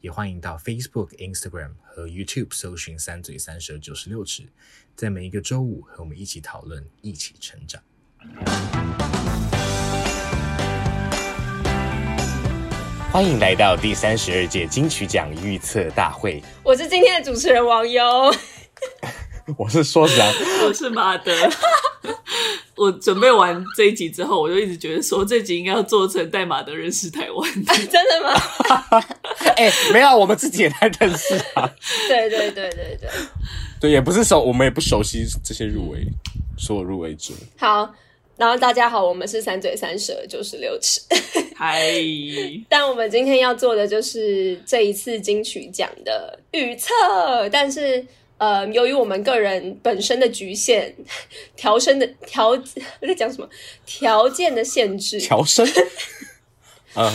[0.00, 4.44] 也欢迎到 Facebook、Instagram 和 YouTube 搜寻“三嘴三舌九十六尺”，
[4.96, 7.82] 在每一个周五和我们一起讨论，一起成长。
[13.12, 16.42] 欢迎来到第三十二届金曲奖预测大会。
[16.62, 18.02] 我是今天的主持人王优，
[19.56, 20.32] 我是说实在，
[20.64, 21.32] 我是马德。
[22.76, 27.50] 我准备完这一集之后，我就一直觉得说，这集应该要做成带马德认识台湾。
[27.50, 29.04] 啊，真的吗？
[29.56, 31.70] 哎、欸，没有，我们自己也在认识啊。
[32.08, 33.10] 对对对对对，
[33.80, 36.06] 对，也不是熟，我们也不熟悉这些入围，
[36.56, 37.34] 所有入围者。
[37.58, 37.92] 好，
[38.38, 41.02] 然后大家好，我们是三嘴三舌九十六尺。
[41.54, 41.92] 嗨，
[42.66, 46.88] 但我们今天要做的就是这一次金曲奖的预测，
[47.52, 48.06] 但是。
[48.40, 50.94] 呃，由于我们个人本身的局限，
[51.54, 52.58] 调声的调，我
[53.06, 53.46] 在讲什么？
[53.84, 55.66] 条件的限制，调声。
[56.96, 57.06] 嗯，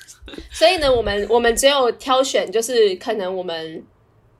[0.50, 3.84] 所以呢，我们我们只有挑选，就是可能我们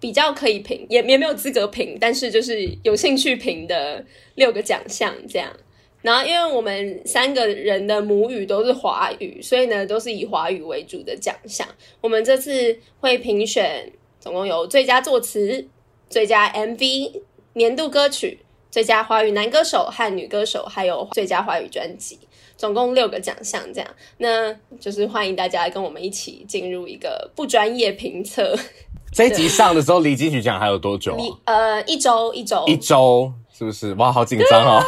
[0.00, 4.02] 比较可以评，也也没有资格评，但是就是有兴趣评的
[4.36, 5.54] 六个奖项这样。
[6.00, 11.68] 然后，因为我们三个人的母语都是华语，所以呢，都是以华语为主的奖项。
[12.00, 15.68] 我们这次会评选，总共有最佳作词。
[16.10, 17.22] 最佳 MV、
[17.52, 22.18] 年度歌曲、最佳华语男歌手和女歌手，还有最佳华语专辑，
[22.56, 23.62] 总共六个奖项。
[23.72, 28.58] 这样，那就是欢迎大家跟我们一起进入一个不专业评测。
[29.14, 31.54] 这一集上的时候离金曲奖还有多久啊？
[31.54, 33.94] 呃，一周，一周，一周，是不是？
[33.94, 34.82] 哇，好紧张哦！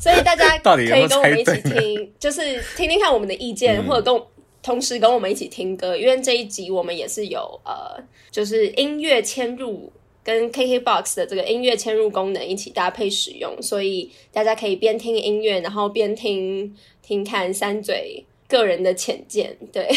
[0.00, 4.22] 所以大家 到底可以跟我们一起听，就是听听看我们的意见，嗯、或者跟
[4.62, 8.00] 同时跟我们一起听歌，因为这一集我们也是有呃，
[8.30, 9.92] 就是音乐迁入。
[10.22, 19.56] 跟 KKBOX 的这个音乐嵌入功能一起搭配使用，所以大家可以边听音乐，然后边听听看三嘴个人的浅见。
[19.72, 19.88] 对，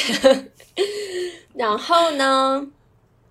[1.53, 2.65] 然后呢，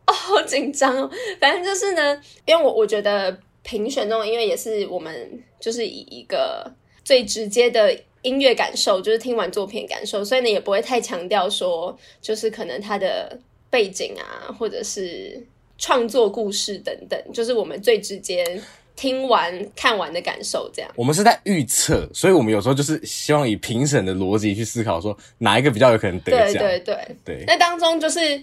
[0.06, 1.10] 哦，好紧张哦。
[1.40, 6.70] 反正就是呢，因为我我觉得评选这种音乐也是我们就是以一个
[7.02, 13.38] 最直接的音乐感受，就是听完作品感受，所以呢也不会太强调说，就是可能它的
[13.70, 15.46] 背景啊，或者是。
[15.82, 18.46] 创作故事等等，就是我们最直接
[18.94, 20.70] 听完看完的感受。
[20.72, 26.62] 这样，我们是在预测，所以我们有时候就是希望以评审的逻辑去思考，说哪一个比较有可能得奖。
[26.62, 27.44] 对对对对。
[27.48, 28.40] 那当中就是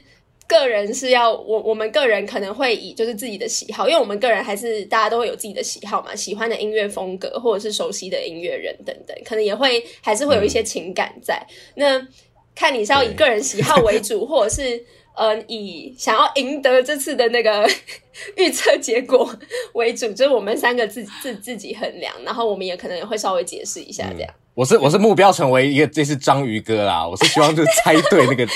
[0.50, 11.42] 个人是要我我们个人可能会以就是自己的喜好，因为我们个人还是大家都会有自己的喜好嘛，喜欢的音乐风格或者是熟悉的音乐人等等，可能也会还是会有一些情感在。
[11.76, 12.08] 嗯、那
[12.54, 14.84] 看你是要以个人喜好为主， 或者是。
[15.20, 17.70] 呃，以想要赢得这次的那个
[18.38, 19.30] 预测结果
[19.74, 24.34] 为主，就是我们三个自自自己衡量，然后我们也可能也会稍微解释一下这样。
[24.34, 28.56] 嗯、我是我是目标成为一个这是章鱼哥啦， 我是希望就是猜对那个 章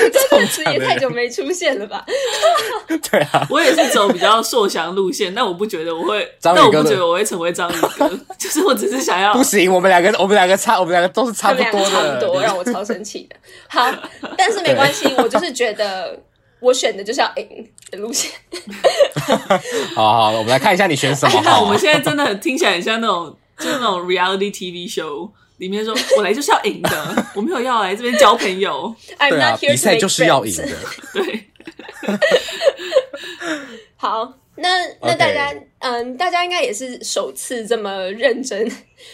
[0.00, 2.04] 鱼哥这词也太久没出现了吧？
[3.10, 8.08] 对啊，我也是走比较硕翔路线，但我不觉得我会，但我不觉得我会成为章鱼哥，
[8.38, 9.34] 就是我只是想要。
[9.34, 13.36] 不行，我们两个我们两个差，我们两个都是差不多的，差不多让我超生气的。
[13.68, 13.92] 好，
[14.38, 16.18] 但是没关系，我就是觉得。
[16.62, 18.30] 我选的就是要赢的路线。
[19.94, 21.40] 好好，我们来看一下你选什么。
[21.42, 28.94] 那、哎、我们现在真的很听起来很像那种，就是那种 reality TV show 里面说，我来就是要赢的， 我没有要来这边交朋友。
[29.18, 30.68] I'm not here 就是要赢的。
[31.14, 31.44] 对。
[33.96, 34.68] 好，那
[35.02, 38.70] 那大家.嗯，大家应该也是首次这么认真，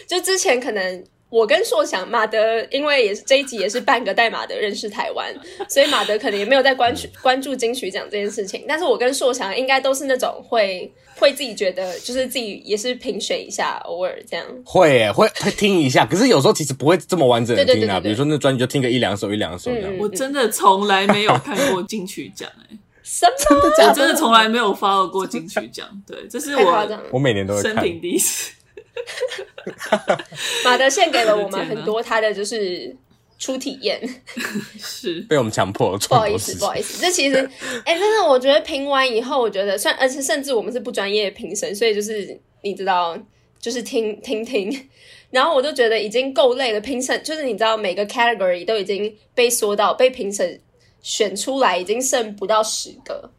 [0.07, 1.03] 就之前可能。
[1.29, 2.39] 我跟硕翔、马德，
[2.71, 5.33] 因为也是这一集也是半个带马德认识台湾，
[5.67, 8.63] 所以马德可能也没有在关注关注金曲奖这件事情。
[8.67, 10.89] 但是我跟硕翔应该都是那种会
[11.19, 14.45] 会自己觉得，就是自己也是评选一下，偶尔这样。
[14.63, 17.99] 会会会听一下，可是有时候其实不会这么完整的听啊。
[17.99, 19.97] 比如说那专辑就听个一两首一两首这样。
[19.97, 23.57] 我真的从来没有看过金曲奖哎，什么？
[23.63, 25.85] 我真的从来没有 follow 过金曲奖。
[26.07, 27.73] 对，这是我我每年都会看。
[27.73, 28.53] 生平第一次。
[30.65, 32.95] 马德献给了我们很多他的就是
[33.37, 34.01] 初体验，
[34.79, 35.21] 是。
[35.21, 35.97] 被我们强迫。
[35.97, 37.35] 不好意思，不好意思，这其实，
[37.85, 43.17] 哎、欸，真的，我觉得评完以后，我觉得算，而且甚至我们是不专业评审，所以就是你知道，
[43.59, 44.89] 就是听听听，
[45.29, 46.81] 然后我就觉得已经够累了。
[46.81, 50.59] 评审就是你知道，每个 category 都已经被说到，被评审
[51.01, 53.29] 选出来，已经剩不到十个，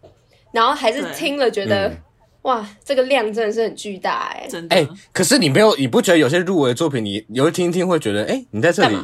[0.52, 1.92] 然后还是听了觉得。
[2.42, 4.76] 哇，这个量真的是很巨大哎、欸，真的。
[4.76, 8.96] 哎、欸，可是你没有，你不觉得有些入围的作品，你有一听听会觉得，哎、欸，你在这里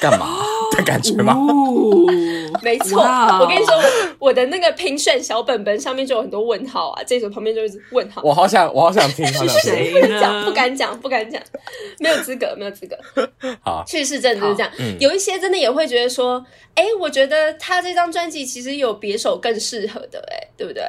[0.00, 0.26] 干嘛
[0.76, 1.34] 的感觉吗？
[1.34, 2.06] 哦、
[2.62, 3.74] 没错，我跟你说，
[4.18, 8.22] 我的那个评选小本本上面就有很多问号啊，这首旁边就一直问号。
[8.22, 10.44] 我好想，我好想听，是谁呢？
[10.44, 11.42] 不敢讲，不敢讲，
[11.98, 12.96] 没有资格，没有资格。
[13.60, 14.70] 好，趣事真的就是这样。
[14.78, 16.44] 嗯、有一些真的也会觉得说，
[16.74, 20.82] 哎、欸，我觉得他这张专辑其实有别首更适合的、欸，哎，对不对？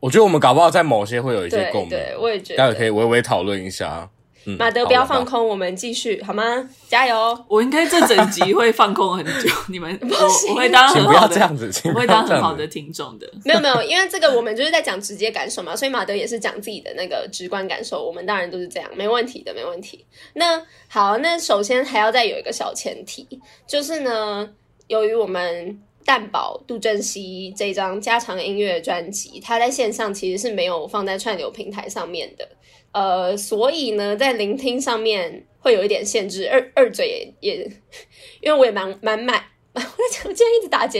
[0.00, 4.08] 我觉得我们搞不好在某些会有一些共鸣，对，我也觉得，待会可以微微讨论一下。
[4.46, 6.66] 嗯，马德不要放空，我们继续好吗？
[6.88, 7.44] 加油！
[7.46, 13.30] 我应该这整集会放空很久， 你们不行我我会当很好的，这样子，我会当很好的听众的。
[13.44, 20.06] 没有没有，因为这个我们就是在讲直接感受嘛，所以马德也是讲自己的那个直观感受，我们当然都是这样，没问题的，没问题。
[20.32, 23.28] 那好，那首先还要再有一个小前提，
[23.66, 24.48] 就是呢，
[24.86, 25.78] 由于我们。
[26.10, 32.48] 蛋堡杜振熙这张加长音乐专辑，它在线上其实是没有放在串流平台上面的，
[32.90, 36.48] 呃，所以呢，在聆听上面会有一点限制。
[36.50, 37.70] 二二嘴也也，
[38.42, 39.40] 因为我也蛮蛮买，
[39.72, 40.98] 我在讲，我今天一直打结，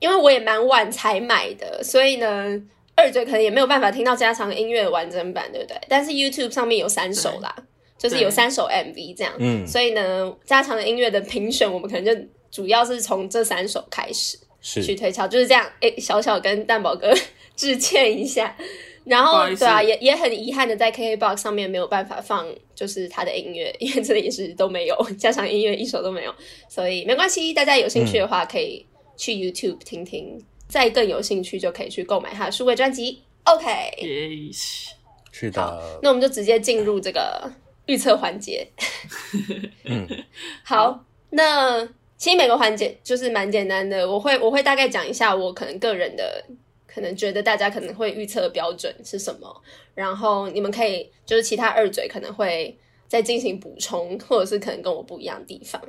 [0.00, 2.60] 因为我也蛮晚才买的，所以呢，
[2.96, 5.76] 二嘴可能也没有办法听到加长音乐的完整版，对不对？
[5.88, 7.54] 但是 YouTube 上面有三首啦，
[7.96, 12.20] 就是有三首 MV 这样，嗯，所以呢，加长的音乐的评选，我们可能就。
[12.50, 15.64] 主要是从这三首开始是去推敲，就是这样。
[15.80, 17.12] 哎，小小跟蛋宝哥
[17.56, 18.56] 致歉一下。
[19.02, 26.34] 然后，对啊，也也很遗憾的，在 KKBOX 上面没有办法放，就是他的音乐，因为这里也是都没有 加上音乐，一首都没有。
[26.68, 28.84] 所以没关系，大家有兴趣的话，可以
[29.16, 30.36] 去 YouTube 听听。
[30.36, 33.22] 嗯、再更有兴趣，就可以去购买他的数位专辑。
[33.44, 34.52] OK，
[35.32, 35.98] 是的。
[36.02, 37.50] 那我们就直接进入这个
[37.86, 38.68] 预测环节。
[39.84, 40.06] 嗯，
[40.62, 41.88] 好，那。
[42.20, 46.44] 其实每个环节就是蛮简单的，我会我会大概讲一下我可能个人的，
[46.86, 49.62] 可能觉得大家可能会预测的标准是什么，
[49.94, 52.76] 然后你们可以就是其他二嘴可能会
[53.08, 55.80] 再进行补充，或者是可能跟我不一样的地方，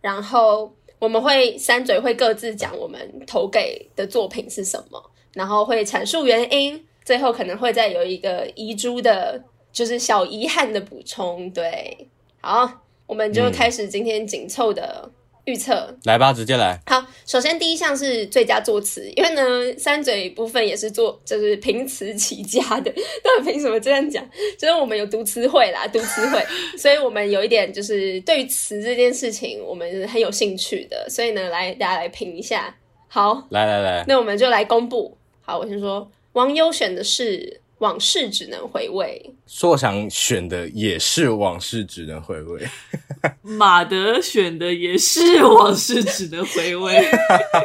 [0.00, 9.42] 然后我们会三嘴会各自讲我们投给的作品是什么，然后会阐述原因，最后可能会再有一个遗珠的，
[9.72, 11.50] 就是小遗憾的补充。
[11.50, 12.06] 对，
[12.40, 12.70] 好，
[13.04, 15.10] 我们就开始今天紧凑的。
[15.44, 16.80] 预测来吧，直接来。
[16.86, 19.42] 好，首先第一项是最佳作词，因为呢，
[19.76, 22.92] 三嘴部分也是做就是凭词起家的，
[23.24, 24.24] 到底凭什么这样讲？
[24.56, 26.40] 就是我们有读词汇啦，读词汇，
[26.78, 32.76] 所以我们有一点就是对于词这件事情，我们是很有兴趣的，所以呢，来大家来评一下。
[33.08, 35.16] 好，来来来，那我们就来公布。
[35.40, 37.61] 好，我先说，网友选的是。
[37.82, 42.62] 往事只能回味，说我想选的也是往事只能回味，
[43.42, 47.04] 马德选的也是往事只能回味，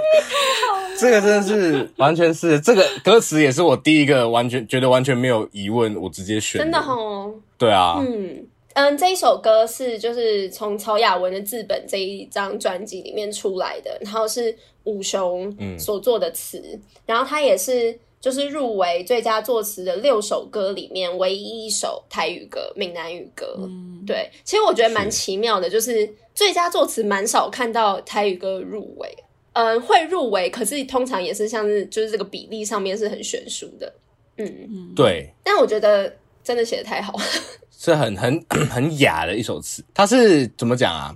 [0.97, 8.43] 这个真的是完全是这个歌词也是我第一个完全觉得完全没有疑问，我直接选的，真的哦，对啊，嗯
[8.73, 17.99] 嗯，这一首歌是就是从曹雅文的字本这一张专辑里面出来的，然后是武雄所做的词，嗯、然后他也是。
[18.19, 23.55] 就是入围最佳作词的六首歌里面唯一一首台语歌、闽南语歌。
[23.59, 29.15] 嗯，对，其实我觉得蛮奇妙的，是就是最佳作词蛮少看到台语歌入围。
[29.53, 33.93] 嗯，会入围，可是通常也是像是就是这个比例上面是很悬殊的。
[34.37, 35.33] 嗯，对。
[35.43, 37.23] 但我觉得真的写的太好了，
[37.75, 39.83] 是很很 很雅的一首词。
[39.93, 41.15] 它是怎么讲啊？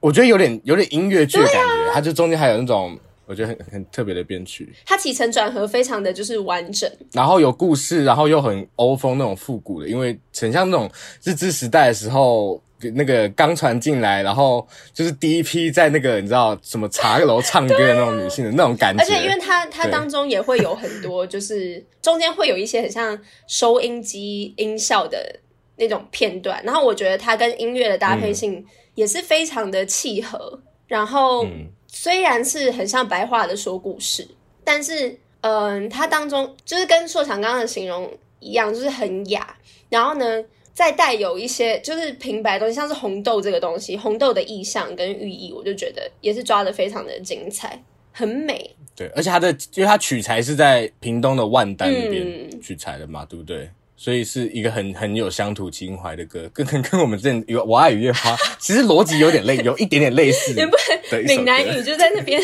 [0.00, 2.98] 我觉得有点有点音乐剧的感觉，啊、它就中间还有那种。
[3.30, 10.90] 我觉得很很特别的编曲，它起承转合非常的就是完整，然后有故事，然后又很欧风那种复古的，因为很像那种
[11.22, 12.60] 日治时代的时候，
[12.96, 25.38] 那个刚传进来，然后就是第一批在那个你知道什么茶楼唱歌的那种女性的那种感觉，而且因为它它当中也会有很多，就是中间会有一些很像收音机音效的
[25.76, 31.46] 那种片段，然后我觉得它跟音乐的搭配性也是非常的契合，嗯、然后。
[31.90, 34.26] 嗯虽然是很像白话的说故事，
[34.64, 39.56] 但是，嗯，它当中就是跟硕强刚刚的形容一样，就是很雅。
[39.88, 40.42] 然后呢，
[40.72, 47.82] 再带有一些就是平白的东西，像是红豆这个东西，红豆的意象跟寓意，我就觉得也是抓的非常的精彩，
[48.12, 48.74] 很美。
[48.94, 53.68] 对，而且它的，因为它取材是在屏东的万丹那边取材的嘛，嗯、对不对？
[54.02, 60.54] 所以是一个很很有乡土情怀的歌，跟跟跟我们这有我爱与月花， 其实逻辑有点类，有一点点类似。
[60.54, 60.74] 也不
[61.12, 62.40] 能闽南语就在那边，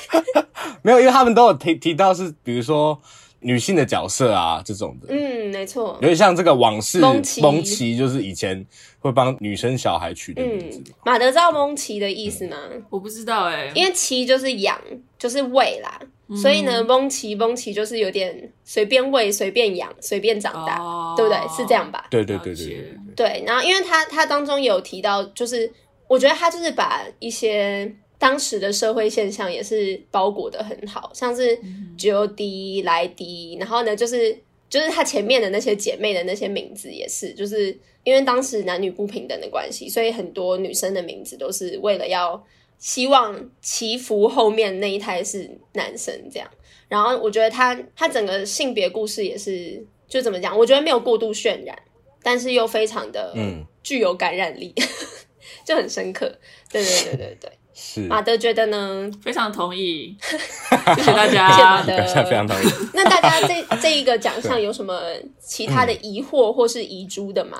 [0.80, 2.98] 没有，因为他们都有提提到是，比如说
[3.40, 5.08] 女性的角色啊这种的。
[5.10, 5.98] 嗯，没错。
[6.00, 8.64] 有点像这个往事蒙奇，蒙奇就是以前
[8.98, 10.82] 会帮女生小孩取的名字。
[11.04, 12.56] 马德知道蒙奇的意思吗？
[12.88, 14.80] 我不知道哎、欸，因为奇就是养，
[15.18, 16.00] 就是喂啦。
[16.36, 21.38] 所以呢，翁奇翁奇就是有点随便喂、随便养、随便长大，哦、对不对？
[21.48, 22.06] 是这样吧？
[22.10, 22.94] 对对对对对。
[23.16, 25.72] 对，然后因为他他当中有提到，就是
[26.06, 31.58] 我觉得他就是把一些当时的社会现象也是包裹的很好，像是
[31.96, 42.44] Jody、莱迪，然后呢，就是就是他前面的那些姐妹的那些名字也是，就是因为当时男女不平等的关系，所以很多女生的名字都是为了要。
[42.78, 46.48] 希望祈福后面那一胎是男生这样，
[46.88, 51.76] 然后我觉得他他整个性别故事也是就怎么讲，我觉得没有过度渲染，
[52.22, 54.86] 但是又非常的嗯具有感染力，嗯、
[55.66, 56.32] 就很深刻。
[56.70, 59.10] 对对对对对，是马德觉得呢？
[59.22, 62.66] 非常同意， 谢谢大家，谢谢马德，非常同意。
[62.94, 65.00] 那大家这这一个奖项 有什么
[65.40, 67.58] 其他的疑惑或是遗珠的吗？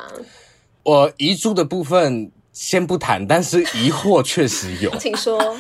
[0.84, 2.30] 我遗珠的部分。
[2.60, 5.56] 先不谈，但是疑惑确实有， 请说。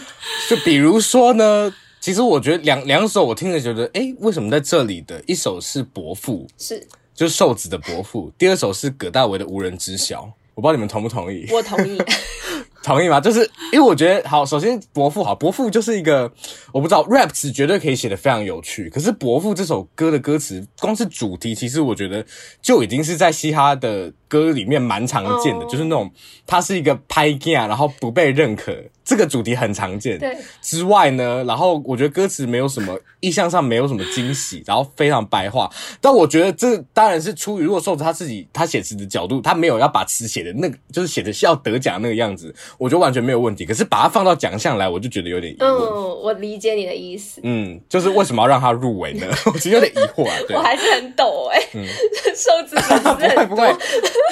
[0.48, 11.46] 就比如说呢，其实我觉得两两首我听着觉得，哎，为什么在这里的一首是伯父，是就是瘦子的伯父，第二首是葛大为的无人知晓，我不知道你们同不同意？
[11.52, 12.02] 我同意。
[12.82, 13.20] 同意吗？
[13.20, 13.40] 就是
[13.72, 16.30] 因为我觉得，好，首先伯父好，伯父就是一个
[16.72, 18.88] 我不知道 rap 词绝对可以写的非常有趣。
[18.88, 22.24] 可是伯父这首歌的歌词，光是主题，其实我觉得
[22.62, 25.70] 就已经是在嘻哈的歌里面蛮常见的，oh.
[25.70, 26.10] 就是那种
[26.46, 28.72] 他是一个拍 g 然后不被认可，
[29.04, 30.18] 这个主题很常见。
[30.18, 30.36] 对。
[30.62, 35.68] 之外呢，然后我觉得歌词没有什么意象上没有什么惊喜，然后非常白话。
[36.00, 42.54] 但我觉得这当然是出于如果说他自己他写词的角度，他没有要把词写的那个，就是写的是要得奖那个样子。
[42.76, 45.64] 我觉得完全没有问题，可是把它放到奖项来，我就觉得有点疑惑。
[45.64, 47.40] 嗯，我理解你的意思。
[47.42, 49.26] 嗯，就是为什么要让他入围呢？
[49.46, 50.34] 我其实有点疑惑啊。
[50.46, 51.68] 对，我还是很抖哎、欸。
[51.74, 51.86] 嗯，
[52.34, 53.66] 瘦子 不会不会。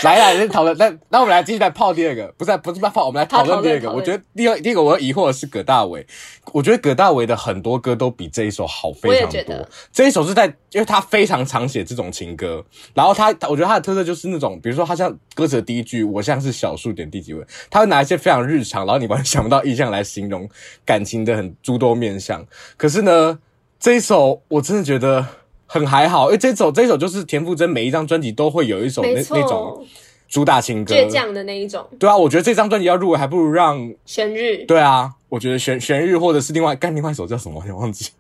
[0.03, 0.77] 来来，先讨论。
[0.77, 3.91] 那那我们来继续来泡第二个，不是不是泡，我们来讨论第二个。
[3.91, 6.07] 我觉得第二第一个我要疑惑的是葛大为。
[6.53, 9.69] 我觉得葛大为的很多歌都比这一首好非常多。
[9.93, 12.65] 这一首是在，因为他非常常写这种情歌，
[12.95, 20.51] 然后他我觉得他的特色就是那种，比如说他像歌词的第一句“我像是小数点第几位”，他会拿一些非常日常，然后你完全想不到意象来形容
[20.85, 22.45] 感情的很诸多面相。
[22.77, 23.39] 可是呢，
[23.79, 25.25] 这一首我真的觉得
[25.65, 29.87] 很还好，因为这首这一首就是田馥甄每一张专辑都会有一首那那种
[30.29, 31.87] 主打情歌，倔强的那一种。
[32.01, 34.65] 对啊，我觉得这张专辑要入围，还不如让玄日。
[34.65, 38.11] 对啊，我觉得玄玄日或者是另外干另外一首叫什么，我忘记。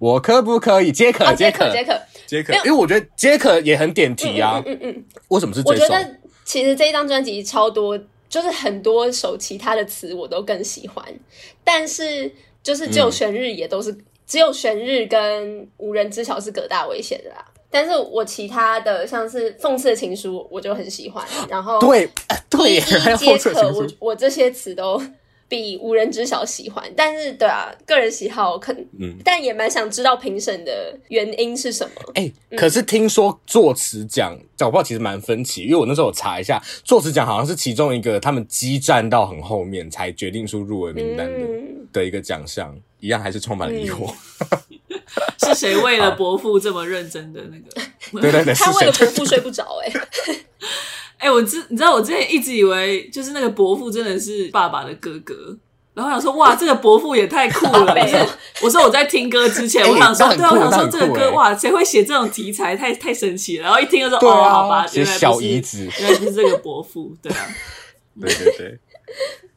[0.00, 0.90] 我可不可以？
[0.90, 2.52] 杰可，杰可，杰可，杰可。
[2.54, 4.60] 因为我觉得杰可也很点题啊。
[4.66, 5.04] 嗯嗯，嗯，嗯。
[5.28, 5.84] 为什么是这首？
[5.84, 7.96] 我觉得其实这一张专辑超多。
[8.34, 11.04] 就是很多首其他的词我都更喜欢，
[11.62, 12.28] 但是
[12.64, 17.46] 就是只有玄日也都是、嗯、只有玄日跟无人知晓是葛大为写的啦。
[17.70, 22.10] 但是我其他的像是讽刺的情书我就很喜欢，然后对
[22.50, 22.80] 对，
[23.16, 25.00] 皆可我我这些词都。
[25.54, 31.92] 比无人知晓喜欢，但是对啊，个人喜好可能，嗯，但也蛮想知道评审的原因是什么。
[32.14, 44.12] 哎、欸嗯，可是听说作词奖，我不知道其实蛮分歧，因为我那时候有查一下，作词奖好像是其中一个他们激战到很后面才决定出入围名单的、嗯、的一个奖项，一样还是充满了疑惑。
[44.90, 44.98] 嗯、
[45.38, 47.80] 是谁为了伯父这么认真的那个？
[48.20, 50.00] 对对对，他为了伯父睡不着哎、欸。
[51.18, 55.34] 哎、欸，我之你知道，我之前一直以为就是那个伯父真的是爸爸的哥哥，
[55.94, 57.94] 然后我想说，哇，这个伯父也太酷了。
[58.62, 63.64] 我说我在听歌之前，欸、 我想说，对，我想说这个歌，哇，谁会写这种题材，太太神奇了。
[63.64, 67.46] 然后一听就说，哦，好吧，写小姨子，原来就是这个伯父，对啊，
[68.20, 68.78] 对 对对。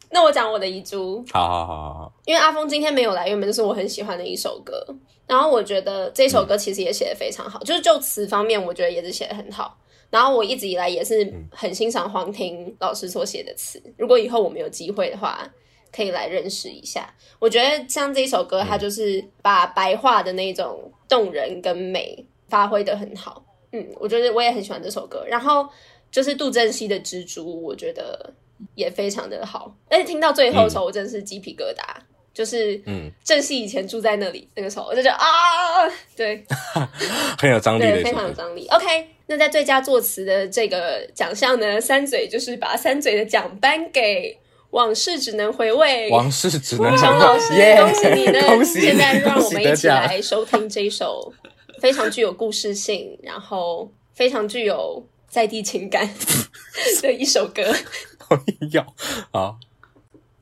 [0.09, 4.85] 那我讲我的遗珠，好好好好好，因为阿峰今天没有来，原本就是我很喜欢的一首歌，
[5.27, 9.77] 然后我觉得这首歌其实也写的非常好，嗯、就是就词方面，我觉得也是写的很好。
[10.09, 13.81] 然后我一直以来也是很欣赏黄庭老师所写的词。
[13.97, 15.47] 如果以后我们有机会的话，
[15.91, 17.13] 可以来认识一下。
[17.39, 23.43] 我觉得像这一首歌，它就是把白话的那种动人跟美发挥的很好。
[23.71, 25.25] 嗯，我觉得我也很喜欢这首歌。
[25.27, 25.67] 然后
[26.11, 28.33] 就是杜振熙的《蜘蛛》，我觉得
[28.75, 29.75] 也非常的好。
[29.89, 31.83] 而且听到最后的时候，我真的是鸡皮疙瘩。
[32.33, 35.25] 就是，嗯，正熙以前住在那里，那个时候我就觉得啊，
[36.15, 36.45] 对，
[37.39, 38.67] 很有张力，对，非常有张力。
[38.67, 44.33] OK，那在最佳作词的这个奖项呢，三嘴就是把三嘴的奖颁给
[44.71, 46.09] 《往事只能回味》。
[46.11, 46.97] 往事只能回味。
[46.97, 48.41] 熊老师恭喜你呢！
[48.47, 51.33] 恭喜现在让我们一起来收听这一首
[51.81, 56.09] 非常具有故事性，然后非常具有在地情感
[57.01, 57.63] 的一首歌。
[58.71, 58.85] 要
[59.31, 59.57] 好。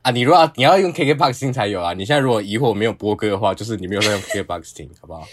[0.02, 1.92] 啊，你如果要你要用 KKBOX 听才有啊！
[1.92, 5.26] 你现在如果疑惑没有播歌的话，就是你没有在用 KKBOX 听，好不好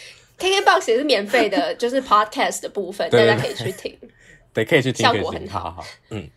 [0.43, 3.97] ？KKBOX 也是免费的， 就是 Podcast 的部分，大家可以去听。
[4.53, 5.71] 对，可以去听，效果很好。
[5.71, 6.29] 好嗯，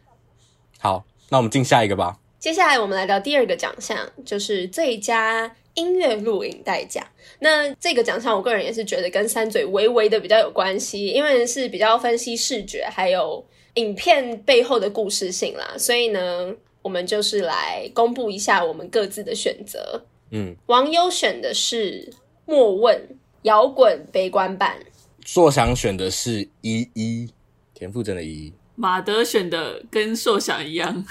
[0.79, 2.17] 好，那我们进下一个吧。
[2.39, 7.05] 接下来我们来到第二个奖项，就是最佳音乐录影带奖。
[7.41, 13.45] 那这个奖项，我个人也是觉得跟三嘴微微的比较有关系，因为是比较分析视觉还有
[13.75, 15.75] 影片背后的故事性啦。
[15.77, 20.05] 所以呢，我们就是来公布一下我们各自的选择。
[20.31, 22.13] 嗯，网友选的是
[22.45, 24.77] 莫问摇滚悲观版，
[25.25, 27.31] 硕想选的是依依
[27.73, 31.05] 田馥甄的依依，马德选的跟硕想一样。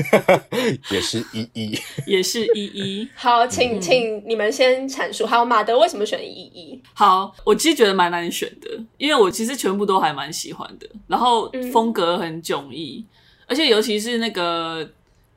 [0.90, 3.08] 也是一一，也是一一。
[3.14, 5.24] 好，请请你们先阐述。
[5.26, 6.80] 好，马德为什么选一一？
[6.92, 13.14] 好，我其实觉得蛮难选的，因为我其实全部都还蛮喜欢的，然后风格很迥异，嗯、
[13.46, 14.88] 而且尤其是那个，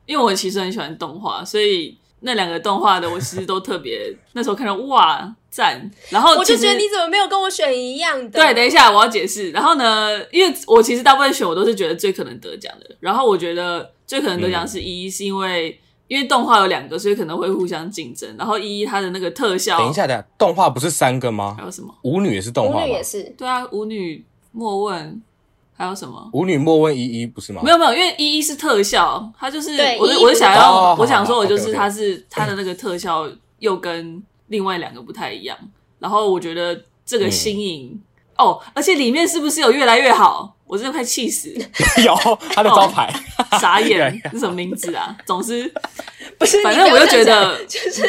[0.06, 5.36] 因为我其实很喜欢动画，所以那两个动画的我其实都特别那时候看到哇。
[5.54, 8.40] 赞，然后我就觉得你怎么没有跟我选一样的？
[8.40, 9.52] 对，等一下我要解释。
[9.52, 12.96] 然后呢，因为我其实大部分选我都是觉得最可能得奖的。
[13.00, 15.78] 然后我觉得最可能得奖是一一，是因为、嗯、
[16.08, 18.36] 因为动画有两个，所以可能会互相竞争。
[18.36, 21.56] 然后一一它的那个特效，等一下，等一下，动画不是三个吗？
[21.56, 21.94] 还有什么？
[22.02, 22.86] 舞女也是动画吗？
[22.86, 23.22] 舞女也是。
[23.38, 25.22] 对啊，舞女莫问
[25.76, 26.30] 还有什么？
[26.34, 27.62] 舞女莫问依依不是吗？
[27.64, 33.28] 没有没有，因为依依是特效，它就是对我我就想要，哦、我想说我就是好好它是它的那个特效
[33.60, 35.58] 又跟另外两个不太一样。
[36.00, 38.02] 然后我觉得这个新颖、嗯、
[38.38, 40.56] 哦，而且里面是不是有越来越好？
[40.66, 41.50] 我真的快气死！
[42.04, 42.16] 有
[42.52, 45.16] 他的招牌，哦、傻眼， 是什么名字啊？
[45.26, 45.72] 总之
[46.38, 48.04] 不是，反正我就觉得就是。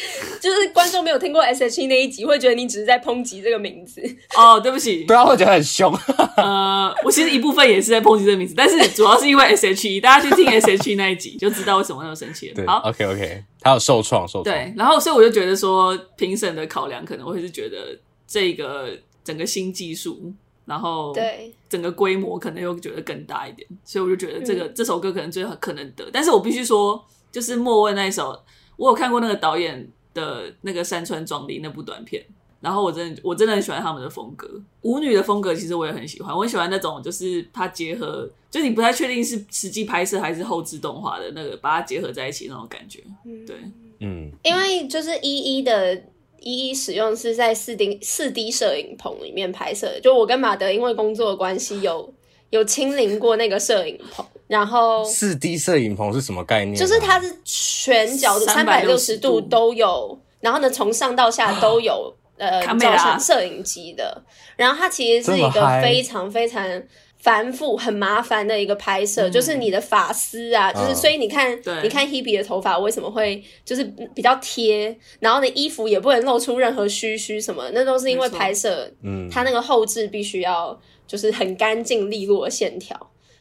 [0.40, 4.00] 就是观众没有听过 S.H.E 那一集，会觉得你只是在抨击这个名字。
[4.36, 5.92] 哦，对不起，对啊，会觉得很凶。
[6.36, 12.54] 呃，我其实一部分也是在抨击这个名字，但是主要是因为 S.H.E，大家去听 S.H.E 那一集就知道为什么那么生气了。
[12.54, 14.44] 对好，OK OK，他有受创，受创。
[14.44, 18.90] 对，然后所以我就觉得说，评审的考量可能会是觉得这个
[19.22, 20.32] 整个新技术，
[20.64, 26.08] 然后对整个规模可能又觉得更大一点，所以我就觉得这个、嗯、这首歌可能最可能得。
[26.12, 28.38] 但是我必须说，就是莫问那一首。
[28.80, 32.24] 我有看过那个导演的那个山川壮丽那部短片，
[32.62, 34.48] 然后我真的我真的很喜欢他们的风格，
[34.80, 43.00] 舞女的风格其实我也很喜欢，我很喜欢那种就是它结合，就是你不太确定是实际拍摄还是后置动画的那个，把它结合在一起那种感觉。
[43.46, 43.56] 对，
[43.98, 45.94] 嗯，因为就是一一的
[46.40, 52.10] 一一使用是在四 D 四 D 摄影棚里面拍摄的，就我跟马德因为工作的关系有
[52.48, 54.24] 有亲临过那个摄影棚。
[54.50, 56.76] 然后四 D 摄影棚是什么概念？
[56.76, 59.40] 就是它是全角度三百六十度。
[59.42, 64.20] 都有，然后呢，从上到下都有呃照相摄影机的。
[64.56, 66.82] 然后它其实是一个非常非常
[67.20, 73.84] 繁复、很麻烦的一个拍摄，就是你的发丝啊，就是所以你看，你看 Hebe 的头发为什么会就是
[74.16, 82.98] 比较贴，然后呢，衣服也不能露出任何须须什么，那都是因为拍摄，嗯，它那个后置必须要就是很干净利落的线条。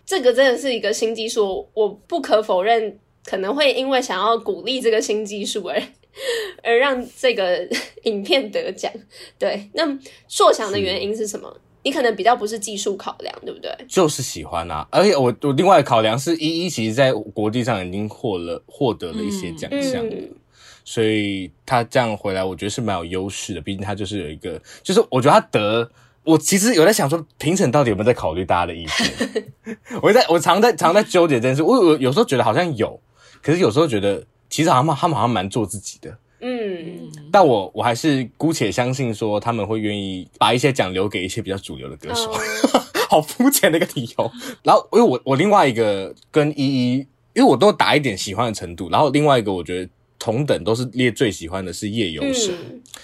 [0.10, 5.80] 这个真的是一个新技术，我不可否认，可能会因为想要鼓励这个新技术而
[6.66, 7.60] 而让这个
[8.06, 8.92] 影片得奖。
[9.38, 9.86] 对，那
[10.28, 11.56] 硕想的原因是什么？
[11.84, 13.72] 你可能比较不是技术考量，对不对？
[13.88, 20.28] 就是喜欢啊，而且我我另外考量是一一其实在国际上已经获了获得了一些奖项，嗯、
[20.84, 23.62] 所以他这样回来，我觉得是蛮有优势的。
[23.62, 25.92] 毕竟他就是有一个，就是我觉得他得。
[26.30, 29.78] 我其实有在想说，评审到底有没有在考虑大家的意见？
[30.02, 31.64] 我在我常在常在纠结这件事。
[31.64, 33.00] 我我有时候觉得好像有，
[33.42, 36.16] 可是有时候觉得其实好像他们好像蛮做自己的。
[36.42, 42.30] 嗯，但我我还是姑且相信说他们会愿意把一些奖留给一些比较主流的歌手。
[42.32, 42.40] Oh.
[43.10, 44.32] 好肤浅的一个理由。
[44.62, 46.94] 然后因为我我另外一个跟依依，
[47.34, 48.88] 因为我都打一点喜欢的程度。
[48.92, 49.90] 然后另外一个我觉得
[50.20, 52.54] 同等都是列最喜欢的是夜游神。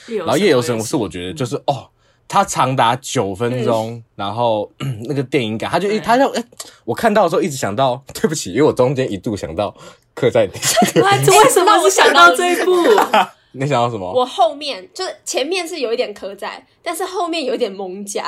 [0.10, 1.90] 嗯、然后夜游神是我觉得就是、嗯、哦。
[2.28, 4.70] 它长达九分钟，嗯、然后
[5.08, 6.44] 那个电影感，他就一，他就哎，
[6.84, 9.74] 我看到的时候一直想到， 对不起，因为我中间一度想到
[10.14, 11.00] 刻在你心底。
[11.32, 12.72] 为什么我想到这一部？
[13.58, 14.12] 你想到什么？
[14.12, 18.22] 我后面就是前面是有一点刻在，但是后面有一点艋舺。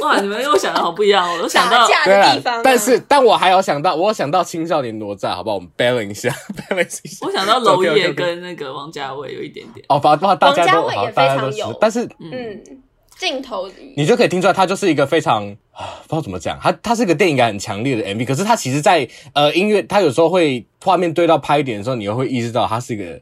[0.00, 2.62] 哇，你们跟我想的好不一样，我都想到架的地方。
[2.62, 5.56] 但是，但我还有想到，我有想到青少年哪吒，好不好？
[5.56, 6.30] 我们 balance 一下
[6.70, 7.26] ，balance 一下。
[7.26, 9.84] 我想到娄烨跟那个王家卫有一点点。
[9.90, 12.82] 哦，把把大家都王家卫也非常有，但是嗯。
[13.18, 23.18] 镜头，你就可以听出来，它就是一个非常啊，不知道怎么讲，它它是一个电影感很强烈的 MV，可是它其实在，在呃音乐，它有时候会画面对到拍一点的时候，你又会意识到它是一个，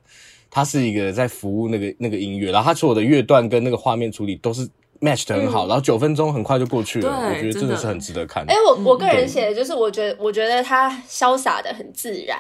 [0.51, 4.69] 它是一个在服务那个那个音乐，然后它所有的乐段跟那个画面处理都是
[5.01, 8.45] match 的很好，嗯、然后九分钟很快就过去了，我觉得真的是很值得看。
[8.49, 12.39] 哎、欸，我我个人写的就是，我觉得我觉得他潇洒的很自然，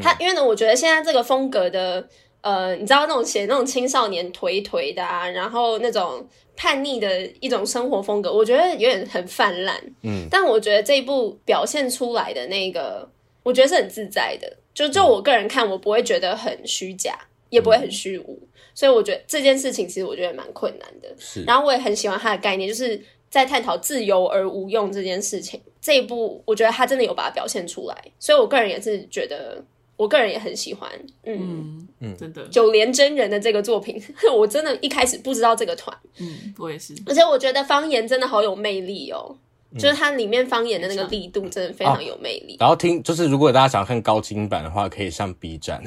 [0.00, 2.08] 他因为呢，我觉得现在这个风格的。
[2.42, 9.80] 呃，你知道那种写那种青少年颓颓的啊，然后那种叛逆的一种生活风格，我觉得有点很泛滥。
[10.02, 13.08] 嗯，但我觉得这一部表现出来的那个
[13.42, 14.56] 我觉得是很自在的。
[14.74, 17.18] 就就我个人看，我不会觉得很虚假，
[17.50, 18.38] 也不会很虚无。
[18.42, 21.14] 嗯、所以我觉得这件事情其实我觉得蛮困难的。
[21.18, 25.60] 是，然后我也很喜欢他的概念，就是在探讨自由而无用这件事情。
[25.80, 29.62] 这一部我觉得他真的有把它表现出来，所以我个人也是觉得，
[30.02, 30.90] 我个人也很喜欢。
[31.24, 32.46] 嗯嗯，真的。
[32.48, 34.02] 九连真人的这个作品，
[34.36, 35.96] 我真的一开始不知道这个团。
[36.18, 36.92] 嗯，我也是。
[37.06, 39.36] 而且我觉得方言真的好有魅力哦。
[39.78, 42.56] 就是它里面方言的那个力度真的非常有魅力。
[42.60, 45.82] 然后听，就是如果大家想看高清版的话，可以上 B 站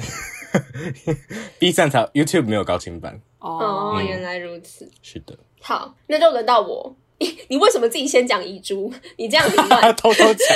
[1.60, 3.20] ，B 站才 YouTube 没有高清版。
[3.38, 4.90] 哦，嗯、原来如此。
[5.02, 5.38] 是的。
[5.60, 6.96] 好，那就轮到我。
[7.48, 8.92] 你为什么自己先讲遗珠？
[9.16, 9.56] 你这样子
[9.96, 10.46] 偷偷讲。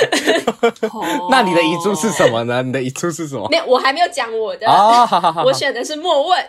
[1.31, 2.61] 那你的遗珠是什么呢？
[2.63, 3.47] 你的遗珠是什么？
[3.49, 4.67] 没有，我还没有讲我的。
[4.67, 5.43] 哦，好好好。
[5.43, 6.47] 我选的是莫问。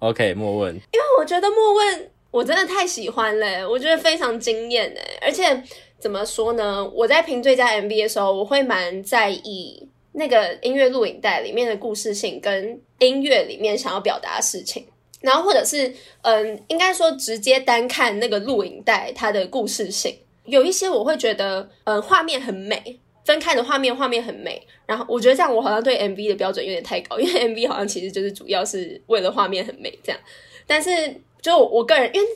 [0.00, 0.74] OK，莫问。
[0.74, 5.62] 因为我觉得莫问，我真的太喜欢了，我觉得非常惊艳哎，而且。
[6.00, 6.86] 怎么说呢？
[6.94, 14.84] 我在评最佳 MV 的时候，我会蛮在意那个音乐录影带里面的故事性跟音乐里面想要表达的事情，
[15.24, 30.20] 然后或者是嗯，应该说直接单看那个录影带它的故事性，有一些我会觉得嗯，画面很美，分开的画面画面很美，然后我觉得这样我好像对 MV 的标准有点太高，因为 MV 好像其实就是主要是为了画面很美这样，
[30.66, 30.90] 但是
[31.42, 32.28] 就我个人因为。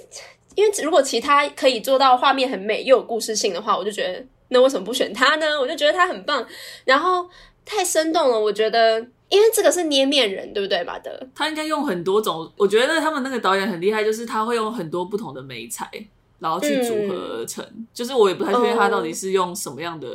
[0.55, 5.57] 因为如果其他可以做到画面很美又有故事性的话，我就觉得那为什么不选他呢？
[5.61, 6.45] 我就觉得他很棒，
[6.85, 7.25] 然后
[7.65, 8.41] 太生动了。
[8.41, 11.11] 我觉得，因为这个是捏面人，对不对，马德？
[11.35, 12.51] 他应该用很多种。
[12.57, 15.91] 我觉得他们那个导演很厉害，就是他会用很多不同的媒材，
[16.39, 17.65] 然后去组合而成。
[17.65, 20.09] 嗯、就是我也不太确定他到底是用什么样的。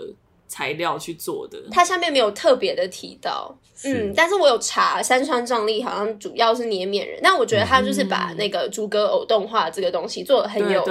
[0.46, 10.84] 材料去做的，他下面没有特别的提到，嗯，但是我有查山川壮丽好像主要是捏面人，但我觉得他就是把那个竹格偶动画这个东西做的很有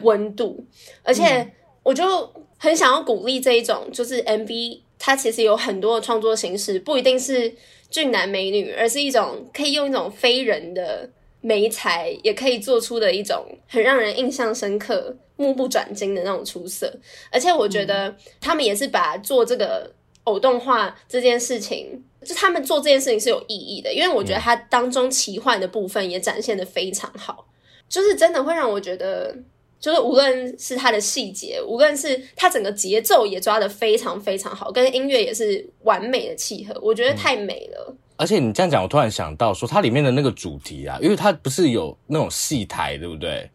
[0.00, 0.64] 温度，对对对，
[1.02, 7.52] 而且我就很想要鼓励这一种，就是 MV 它其实有很多的创作形式，不一定是
[7.90, 11.10] 俊男美女，而是一种可以用一种非人的
[11.40, 15.16] 媒材，也可以做出的一种很让人印象深刻。
[15.40, 16.92] 目不转睛的那种出色，
[17.30, 19.90] 而且我觉得他们也是把做这个
[20.24, 27.46] 偶动画这件事情，就他们做这件事情是有意义的，因为我觉得它当中奇幻的部分也展现得非常好，
[27.88, 29.34] 就是真的会让我觉得，
[29.80, 37.86] 就是无论是它的细节，无论是它整个节奏也抓得非常非常好，跟音乐也是完美的契合，我觉得太美了。
[37.88, 43.50] 嗯，而且你这样讲，我突然想到说，它里面的那个主题啊，因为它不是有那种戏台，对不对？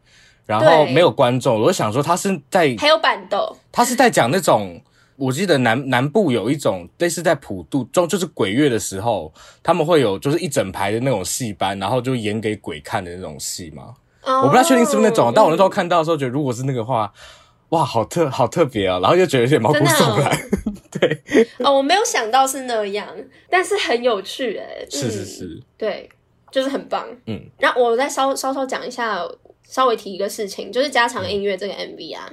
[0.48, 4.80] 然后没有观众，我就想说他是在还有板豆，他是在讲那种，
[5.16, 9.34] 我记得南南部有一种类似在普渡中，就是鬼月的时候，
[9.64, 13.96] 他们会有就是一整排的那种戏班，然后就演给鬼看的那种戏嘛。
[14.26, 17.12] Oh, 我不太确定是不是那种，嗯、但我那时候看到的时候觉得，如果是那个话，
[17.70, 20.30] 哇，好特好特别啊，然后又觉得有点毛骨悚然。
[20.30, 23.08] 哦 对，哦，我没有想到是那样，
[23.50, 24.88] 但是很有趣诶。
[24.90, 26.10] 是是是，对，
[26.52, 27.06] 就是很棒。
[27.28, 29.26] 嗯，然后我再稍稍稍讲一下。
[29.68, 32.30] 稍微提一个事情，就是加长音乐这个 MV 啊，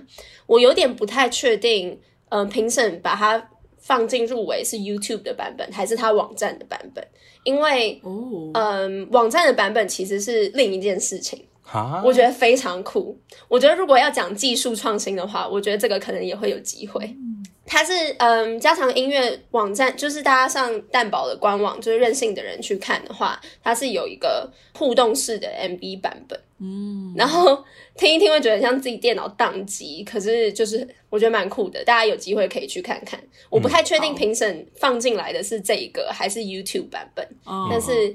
[0.47, 1.89] 我有点不太确定，
[2.29, 3.43] 嗯、呃，评审把它
[3.79, 7.03] 放进入围是 YouTube 的版本，还是他网站的版本？
[7.45, 13.19] 因为，嗯、呃，网站的版本其实是另一件事情，哈我觉得非常酷。
[13.49, 17.17] 我觉得如果要讲技术创新的话，我觉得这个可能也会有机会。
[17.65, 26.39] 它是嗯，加长音乐网站，就是大家上蛋堡的官网，就是任性的人去看的话，它是有一个互动式的 MV 版本。
[26.59, 27.65] 嗯，然后
[27.97, 33.19] 听一听会觉得像自己电脑宕机，可是就是我觉得蛮酷的，大家有机会可以去看看。
[33.49, 38.13] 我不太确定评审放进来的是这个还是 YouTube 版本，哦、但是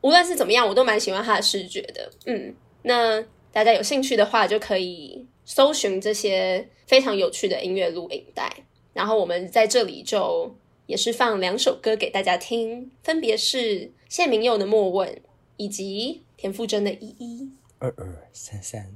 [0.00, 2.10] 无论是怎么样，我都蛮喜欢它的视觉的。
[2.26, 8.50] 嗯，那大家有兴趣的话，就可以搜寻这些非常有趣的音乐录影带。
[8.92, 15.08] 然后我们在这里就也是放两首歌给大家听，分别是谢明佑的《莫问》
[15.56, 17.44] 以及田馥甄的《一一》。
[17.78, 18.92] 二二三三。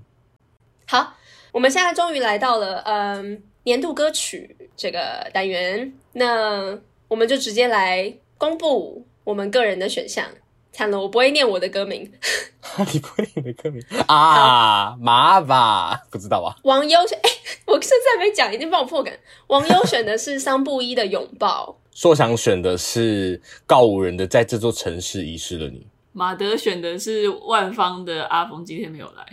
[0.86, 1.14] 好，
[1.52, 10.28] 我们现在终于来到了嗯年度歌曲这个单元，那我们就直接来公布我们个人的选项。
[10.72, 12.10] 惨了，我不会念我的歌名。
[12.92, 14.96] 你不会念你的歌名 啊？
[15.00, 16.02] 麻吧？
[16.10, 16.56] 不知道啊？
[16.64, 17.30] 王优选，哎，
[17.66, 19.12] 我甚至还没讲，已经帮我破梗。
[19.48, 29.26] 王优选的是桑布伊的拥抱， 硕想选的是告五人的在这座城市遗失了你，马德选的是万芳的阿峰今天没有来。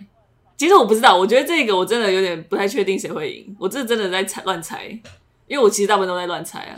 [0.58, 3.56] 其实我不知道，我觉得这个我真的有点不太确定谁会赢。
[3.58, 4.88] 我这真的在猜乱猜，
[5.48, 6.76] 因为我其实大部分都在乱猜啊。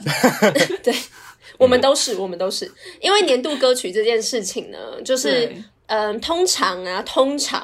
[0.84, 0.94] 对。
[1.62, 2.70] 我们都是，我们都是，
[3.00, 5.46] 因为年度歌曲这件事情呢，就是，
[5.86, 7.64] 嗯、呃，通常啊，通常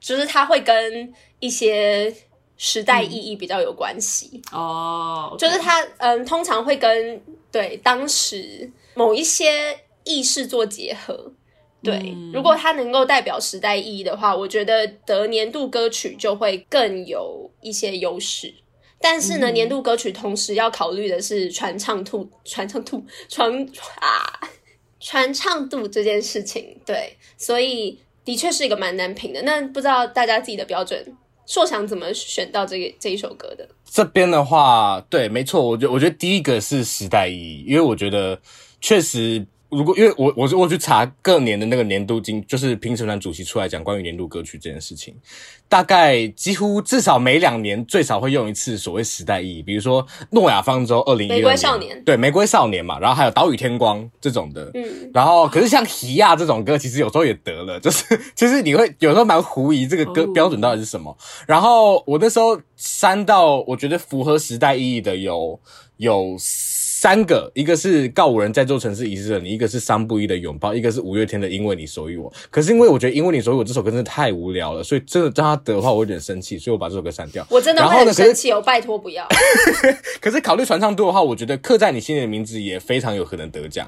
[0.00, 2.12] 就是它会跟一些
[2.56, 4.42] 时代意义比较有关系。
[4.50, 11.32] 哦，嗯、就是它嗯，通常会跟对当时某一些意识做结合。
[11.82, 18.52] 对，嗯、如果它能够代表时代意义的话，我觉得得年度歌曲就会更有一些优势。
[19.00, 23.50] 但是呢，嗯、年度歌曲同时要考虑的是传唱度、传唱度、传
[24.00, 24.48] 啊、
[25.00, 26.80] 传唱度这件事情。
[26.84, 29.42] 对，所以的确是一个蛮难评的。
[29.42, 31.16] 那不知道大家自己的标准。
[31.46, 33.68] 硕想怎么选到这个这一首歌的？
[33.84, 38.40] 这边的话，对，没错，我觉我觉得第一个是时代意义，因为我觉得
[38.80, 39.46] 确实。
[39.68, 45.14] 如果因为我我我去查各年的那个年度金，就是评审团主席出来讲关于年度歌曲这件事情，
[45.68, 58.04] 大概几乎至少每两年最少会用一次所谓时代意义，比如说诺亚方舟二零一二年，玫瑰少年，对，玫瑰少年嘛，然后还有岛屿天光这种的，嗯，然后可是像喜亚这种歌，其实有时候也得了，就是
[58.36, 61.10] 其实你会有时候蛮狐疑这个歌标准到底是什么。
[61.10, 65.58] 哦、然后我那时候删到我觉得符合时代意义的有
[65.96, 66.36] 有。
[66.98, 72.32] 三个，一个是告五人在做城市遗失了你，一个是桑布伊的拥抱，一个是五月天的因为你所以我。
[72.50, 77.46] 可是因为我觉得因为你所以我这首歌真的太无聊了，所以真的让他得的话，我有点生气，所以我把这首歌删掉。
[77.50, 79.28] 我真的会很生气哦，拜托不要。
[80.22, 83.86] 可是考虑传唱度的话，我觉得刻在你心里的名字也非常有可能得奖。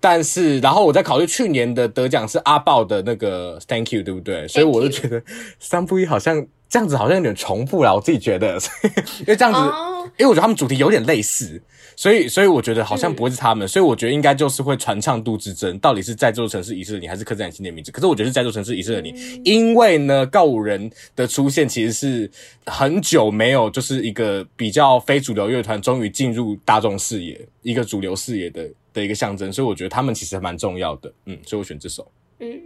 [0.00, 4.48] 但是，然后我在考虑去年的得奖是阿豹的那个 Thank You，对不对？
[4.48, 5.22] 所以我就觉得
[5.60, 8.58] 三不一好像这样子好像有点重复了，我自己觉得，
[9.20, 9.97] 因为这样子，oh.
[10.18, 11.60] 因为我觉得他们主题有点类似。
[11.96, 17.90] 所以，所以我觉得好像不会是他们，嗯、所以我觉得应该就是会传唱度之争，到底是在这座城市遗失了你，还是刻在你心里的名字？
[17.90, 22.30] 可是我觉得是在这座城市遗失了你，嗯、因为呢，告五人的出现其实是
[22.66, 32.56] 很久没有，就是一个比较非主流乐团终于进入大众视野，一个主流视野的的一个象征，所以我觉得他们其实还蛮重要的，嗯，所以我选这首，嗯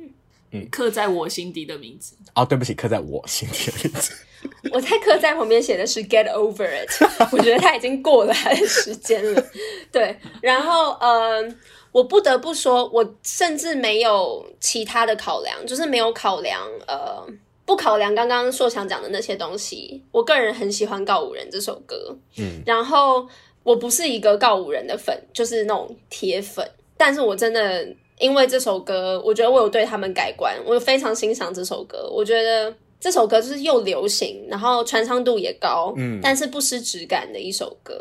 [0.50, 2.14] 嗯，刻在我心底的名字。
[2.34, 4.12] 哦，对不起，刻在我心底的名字。
[4.72, 6.88] 我在刻在旁边写的是 “get over it”，
[7.33, 9.44] 我觉得他已经过了他的时间了。
[9.90, 11.55] 对，然后嗯、呃，
[11.92, 17.24] 我不得不说，我甚至没有其他的考量，就是没有考量呃，
[17.64, 20.02] 不考量刚刚硕强讲的那些东西。
[20.11, 23.26] 我个人很喜欢告五人这首歌，嗯，然后
[23.62, 27.87] 我不是一个告五人的粉，就是那种铁粉，但是我真的
[28.18, 32.74] 因为这首歌，我觉得我有对他们改观，我非常欣赏这首歌，我觉得。
[33.02, 38.00] 这首歌就是又流行，然后传唱度也高，嗯，但是不失质感的一首歌。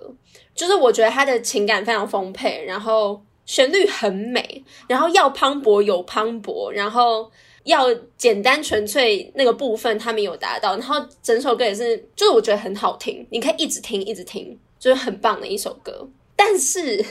[0.53, 7.31] 就是我觉得他的情感非常丰沛，然后旋律很美，然后要磅礴有磅礴，然后
[7.63, 16.07] 要简单纯粹那个部分他没有达到，然后整首歌也是，就是我觉得很好听，你可以一直听一直听，就是很棒的一首歌。
[16.35, 17.03] 但是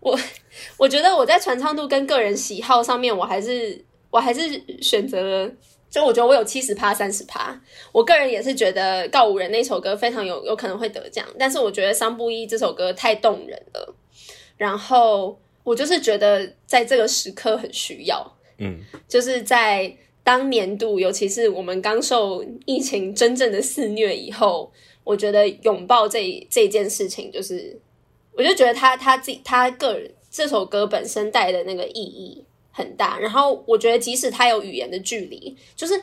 [0.00, 0.18] 我
[0.76, 5.50] 我觉得我在传唱度跟个人喜好上面，我还是我还是选择了。
[5.94, 7.56] 就我觉得我有七十趴三十趴，
[7.92, 13.94] 我个人也是觉得告五人那首歌非常有有可能会得奖，但是我觉得桑布一这首歌太动人了，
[14.56, 24.72] 然后我就是觉得在这个时刻很需要，嗯，就是在当年度，尤其是我们刚受疫情真正的肆虐以后，
[25.04, 27.78] 我觉得拥抱这这件事情，就是
[28.32, 32.44] 我就觉得他他自己他个人这首歌本身带的那个意义。
[32.76, 35.94] 很大，然后我觉得即使它有语言的距离，就是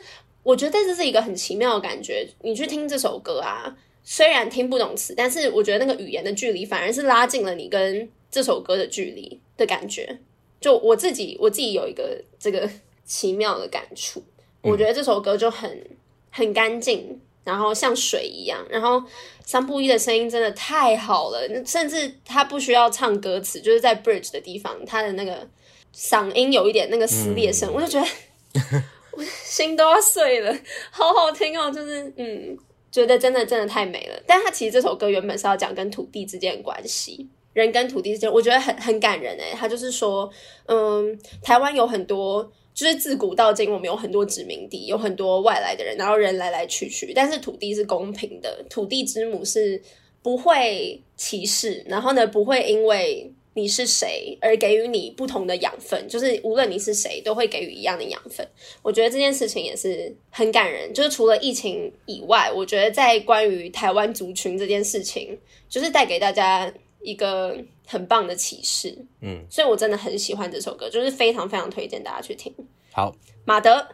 [0.42, 2.26] 我觉得这是一个很奇妙的感觉。
[2.40, 10.18] 你去听这首歌啊，虽然听不懂词，但是我觉得那个语言的距离反而是拉近了你跟这首歌的距离的感觉。
[10.62, 12.66] 就我自己，我自己有一个这个
[13.04, 14.24] 奇妙的感触。
[14.62, 15.86] 我觉得这首歌就很
[16.30, 18.64] 很干净，然后像水一样。
[18.70, 19.02] 然后
[19.44, 25.46] 三步一的声音真的太好了，甚至他不需要唱歌词，就是在 bridge 的地方，他的那个。
[25.94, 28.06] 嗓音有一点那个撕裂声，嗯、我就觉得
[29.12, 30.50] 我心都要碎了，
[30.90, 32.56] 好好听哦，就是嗯，
[32.90, 34.22] 觉得真的真的太美了。
[34.26, 39.52] 但他其实这首歌原本是要讲跟土地之间的关系，人跟土地之间，我觉得很很感人诶。
[39.54, 40.30] 他就是说，
[40.64, 49.82] 嗯，台湾有很多，就是自古到今我们有很多殖民地，有很多外来的人，然后人来来去去，但是土地是公平的，土地之母是
[50.22, 53.30] 不会歧视，然后呢，不会因为。
[53.54, 58.46] 你是谁，而给予你不同的养分，就是无论你是谁，都会给予一样的养分。
[58.82, 60.92] 我觉得这件事情也是很感人。
[60.94, 65.38] 就是除了疫情以外，我觉得在关于台湾族群这件事情，
[65.68, 68.96] 就是带给大家一个很棒的启示。
[69.20, 72.54] 嗯，所以我真的很喜欢这首歌，就是非常非常推荐大家去听。
[72.90, 73.86] 好，马德，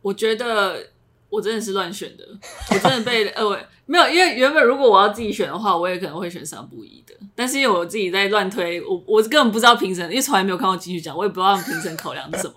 [0.00, 0.93] 我觉得。
[1.34, 2.24] 我真的是乱选的，
[2.70, 12.54] 我真的被二位没有，因为原本如果我要自己选的话，我也可能会选桑布一的，但是因为我自己在乱推，我我根本不知道评审，因为从来没有看过金曲奖，我也不知道他们评审考量是什么，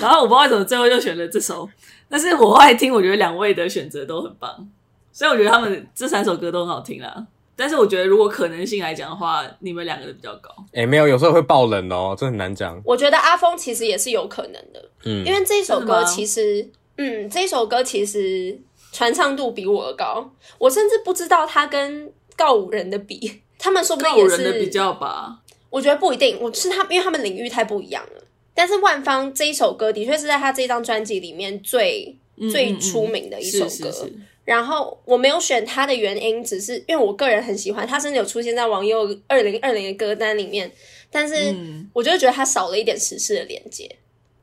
[0.00, 1.68] 然后我不知道为什么最后就选了这首，
[2.08, 4.68] 但是我后来听，我觉得两位的选择都很棒，
[5.10, 7.26] 所以我觉得他们这三首歌都很好听啦。
[7.60, 10.48] 但是我觉得如果可能性来讲的话，你们两个的比较高。
[10.68, 12.80] 哎、欸，没有，有时候会爆冷哦，这很难讲。
[12.84, 18.58] 我觉得阿峰其实也是有可能的，嗯，因为这首歌其实，嗯，这首歌其实
[18.92, 25.38] 传唱度比我高，我甚至不知道他跟告五人的比，他们说不定也是告人的比较吧。
[25.70, 28.22] 我觉得不一定，我是他，因为他们领域太不一样了。
[28.52, 33.70] 但是万芳这一首歌的确是在他这张专辑里面最、嗯、最出名的一首歌。
[33.70, 34.12] 是是是
[34.44, 40.72] 然后我没有选他的原因，只是因为我个人很喜欢他，甚至有出现在网友二零二零的歌单里面。
[41.10, 41.54] 但是
[41.92, 43.94] 我就觉得他少了一点时事的连接，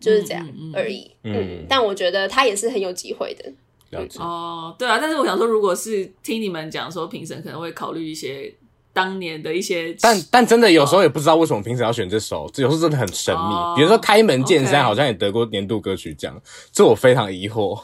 [0.05, 1.09] 就是这样而已。
[1.23, 3.51] 嗯，嗯嗯但我觉得他也是很有机会的。
[4.19, 4.99] 哦，对啊。
[5.01, 8.53] 但是我想说，如果是听你们讲说，评审可能会考虑一些
[8.93, 13.41] 当年的一些，但但真的有时候也不知道为什么评审要选这首，这有时候真的很神秘。
[13.41, 16.39] 哦、比如说《开门见山》好像也得过年度歌曲奖，
[16.71, 17.81] 这我非常疑惑。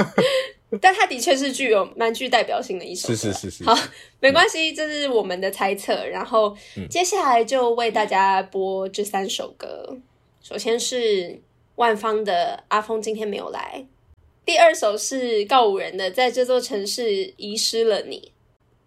[0.80, 3.64] 但他的确是具有蛮具代表性的一首，是是是是。
[3.64, 3.76] 好，
[4.18, 6.04] 没关系，这是我们的猜测。
[6.06, 6.56] 然后
[6.90, 9.96] 接下来就为大家播这三首歌。
[10.44, 11.40] 首先是
[11.76, 13.82] 万芳的《阿峰今天没有来》，
[14.44, 18.30] 第二首是告五人的《在这座城市遗失了你》，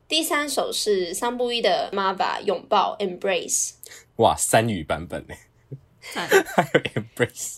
[0.07, 3.69] 第三首是桑布伊的《Mava 拥抱 Embrace》。
[4.17, 5.33] 哇，三语版本呢？
[6.13, 6.27] 还
[6.75, 7.57] 有 Embrace。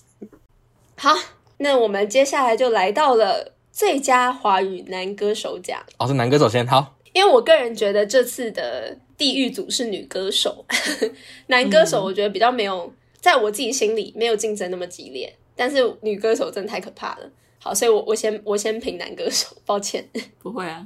[0.95, 1.13] 好，
[1.57, 3.55] 那我们接下来就来到了。
[3.71, 10.65] 最佳华语男歌手奖哦，是男歌手先好，因为我个人觉得这次的地狱组是女歌手，
[11.47, 17.29] 男歌手我觉得比较没有，嗯、在我自己心里没有竞争那么激烈，但是女歌手真的太可怕了。
[17.61, 20.07] 好，所以我我先我先评男歌手，抱歉，
[20.41, 20.85] 不会啊。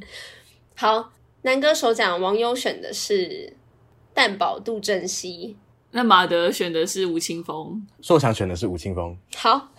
[0.75, 1.11] 好，
[1.43, 3.55] 男歌手奖网友选的是
[4.13, 5.55] 蛋堡杜振熙，
[5.91, 9.69] 那马德选的是吴青峰，硕翔选的是吴青峰，好。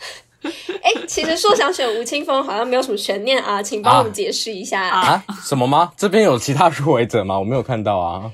[0.83, 5.25] 哎、欸，其实说想选吴青峰好像没有什么悬念啊，请帮我们解释一下啊，啊？
[5.43, 5.91] 什么吗？
[5.97, 7.39] 这边有其他入围者吗？
[7.39, 8.31] 我没有看到啊。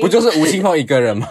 [0.00, 1.28] 不就是吴青峰一个人吗？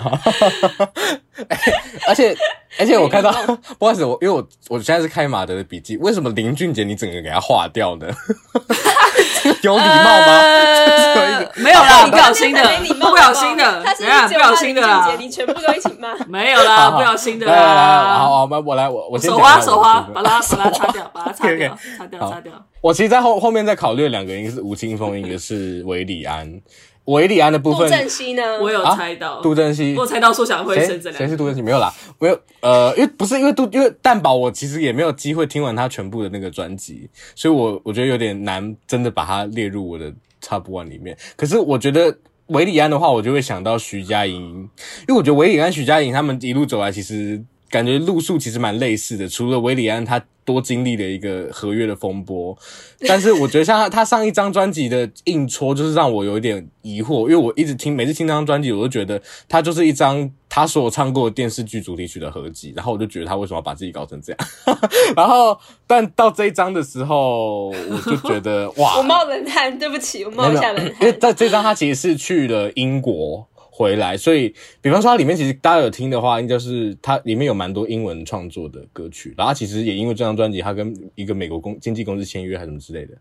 [1.48, 1.58] 欸、
[2.08, 2.36] 而且
[2.80, 3.32] 而且我看到，
[3.78, 8.08] 不好意思，我因为我我现在是开马德的笔记，为什么林俊杰你整个给他划掉呢？
[9.62, 10.42] 有礼貌吗？
[10.42, 12.62] 呃、没有啦，不小心的，
[13.00, 18.18] 不小心的，他是不小心的啦，你全部都一起骂， 没有啦，不小心的啦。
[18.18, 22.52] 好好，我来，我我手滑手滑，把它把它擦掉，把它擦掉，擦掉擦掉。
[22.82, 26.60] 我其实，在后后面再考虑两个，一个是吴青峰，一个是韦礼安。
[27.08, 28.44] 韦礼安的部分，杜振熙呢？
[28.62, 31.18] 我有猜到，啊、杜振熙，我猜到说想会生这两个。
[31.20, 31.62] 谁是杜振熙？
[31.62, 32.38] 没有啦，没有。
[32.60, 40.12] 呃，因为不是因为杜，因为蛋宝，我其实也没有机会听完他全部的那个专辑，所以我我觉得有点难，真的把它列入我的
[40.44, 41.18] Top One 里面。
[41.38, 42.18] 可是我觉得
[42.48, 44.70] 韦礼安的话，我就会想到徐佳莹，
[45.08, 50.24] 因为我觉得韦礼安、徐佳莹他们一路走来，其实感觉路数其实蛮类似的，除了韦礼安他。
[50.48, 52.58] 多经历了一个合约的风波，
[53.06, 64.48] 但是我觉得像他他上一张专辑的硬戳，就是让我有一点疑惑，因为我一直听每次听那张专辑，我都觉得他就是一张他所有唱过的电视剧主题曲的合集，然后我就觉得他为什么要把自己搞成这样？
[65.18, 73.46] 然后但到这一张的时候，我就觉得哇， 我冒冷汗，对不起，我冒一下冷汗，因为在这张他其实是去了英国。
[73.78, 79.36] 回来，所以比方说，它里面其实大家有听的话，应该是它里面有蛮多英文创作的歌曲。
[79.38, 83.14] 然后其实也因为这张专辑，他跟一个美国公经纪公司签约还是什么之类的，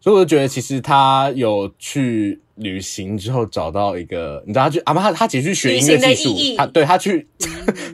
[0.00, 7.26] 所以我就觉得其实他有去旅行之后找到一个，你知道他去啊，他他其实去学音乐技术，他对他去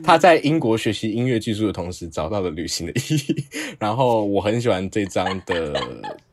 [0.03, 3.45] 他在英国学习音乐技术的同时找到了旅行的意义。
[3.79, 5.81] 然后我很喜欢这张的。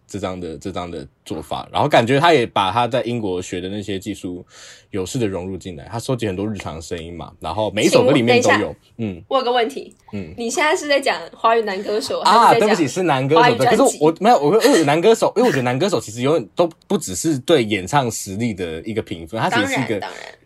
[0.08, 4.44] 这张的这张的做法，然后感觉他也把他在英国学的那些技术
[4.90, 5.86] 有事的融入进来。
[5.92, 8.74] 他收集很多日常声音嘛，然后每一首歌里面都有。
[8.96, 12.54] 嗯，我有个问题，嗯，你现在是在讲华语男歌手啊？
[12.54, 13.66] 对不起，是男歌手的。
[13.66, 20.02] 可是我没有，我我有男歌手，因为我觉得男歌手其实永远都不只是对演唱实力的一个评分，他其实是一个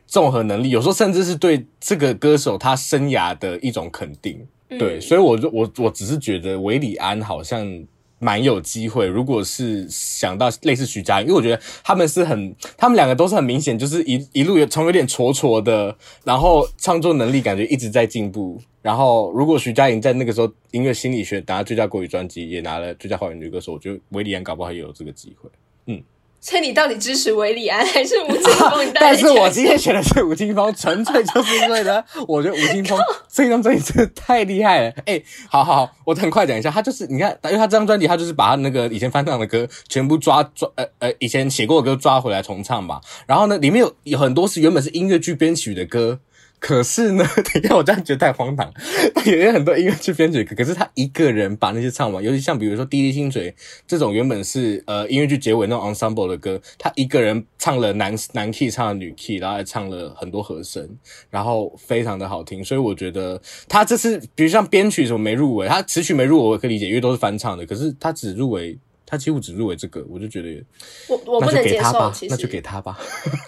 [0.09, 4.45] 综合能力，有时候甚至是对这个歌手他生涯的一种肯定。
[4.77, 7.87] 对，所以我就我我只是觉得韦礼安好像。
[8.23, 18.63] 蛮有机会，如果是想到类似徐佳莹，因为我觉得他们是很，他们两个都是很明显，就是一一路有从有点挫挫的，然后创作能力感觉一直在进步。
[18.81, 25.51] 然后如果徐佳莹在那个时候音乐心理学拿了最佳国语专辑，也拿了最佳华语女歌手，我觉得韦礼安搞不好也有这个机会。
[25.87, 26.01] 嗯。
[26.45, 28.85] 所以你到底支持韦礼安 还是吴青峰？
[28.87, 28.93] 啊？
[28.97, 32.99] 但是我今天选的是吴青峰，纯粹就是因为呢， 我觉得吴青峰
[33.33, 34.89] 这张专辑真的太厉害了。
[35.07, 43.01] 哎、欸，好好好，我很快讲一下，他就是你看，因为他这张专辑，他就是把他那个以前翻唱的歌全部抓抓，呃呃，以前写过的歌抓回来重唱嘛。
[43.25, 46.19] 然后呢，里面有有很多是原本是音乐剧编曲的歌。
[46.63, 48.73] 可是呢， 等一下我这样觉得太荒唐。
[49.27, 53.51] 有很多音乐剧编曲，可是他一个人把那些唱完，尤其像比如说《滴滴心嘴》
[53.85, 60.89] 这种原本是呃音乐剧结尾那种 ensemble 的歌，他一个人唱了男男 key，唱了女 key，然后还唱了很多和声，
[61.31, 62.63] 然后非常的好听。
[62.65, 67.67] 所以我觉得他这次，比如像编曲什么没入围，他词曲没入围我可以理解，因为都是翻唱的。
[67.67, 68.79] 可是他只入围，
[69.13, 70.65] 他几乎只入围这个，我就觉得
[71.07, 72.99] 我我不能接受，那就给他吧。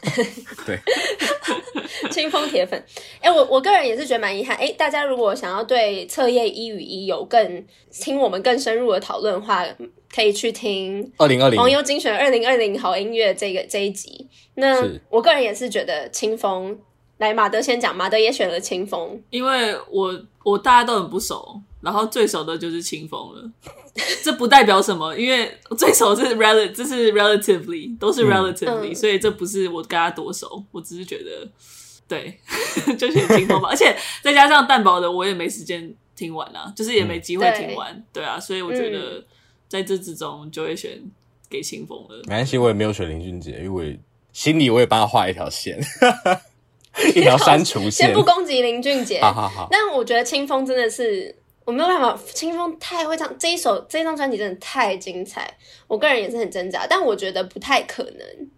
[0.66, 0.78] 对。
[2.10, 2.78] 清风铁粉，
[3.20, 4.54] 哎、欸，我我个人也是觉得蛮遗憾。
[4.56, 9.64] 哎、欸，大家如果想要对册页一与一有更听我们更深入的讨论的话，
[10.14, 14.28] 可以去听二零二零网友精选二零二零好音乐这个这一集。
[14.56, 16.78] 那我个人也是觉得清风，
[17.18, 23.50] 来马德先讲，马德也选了清风，因为我我大家都很不熟，然后最熟的就是清风了。
[24.24, 31.48] 这不代表什么，因为最熟是 rel，这是 relatively 都是 relatively，、嗯、所以这不是我跟他多熟，我只是觉得。
[32.06, 32.38] 对，
[32.98, 39.24] 就选清风吧，而且再加上蛋堡的，我也没时间听完啊，就是也没机会听完，嗯、对，对啊，所以我觉得
[39.68, 41.00] 在这之中就会选
[41.48, 42.16] 给清风了。
[42.26, 43.98] 没关系，我也没有选林俊杰，因为
[44.34, 45.80] 心里我也帮他画一条线，
[47.16, 48.08] 一条删除线。
[48.08, 49.68] 先不攻击林俊杰，好好好。
[49.70, 51.34] 但我觉得清风真的是
[51.64, 55.52] 我没有办法，清风太会唱，这一首这一张专辑真的太精彩，
[55.86, 58.50] 我个人也是很挣扎，但我觉得不太可能。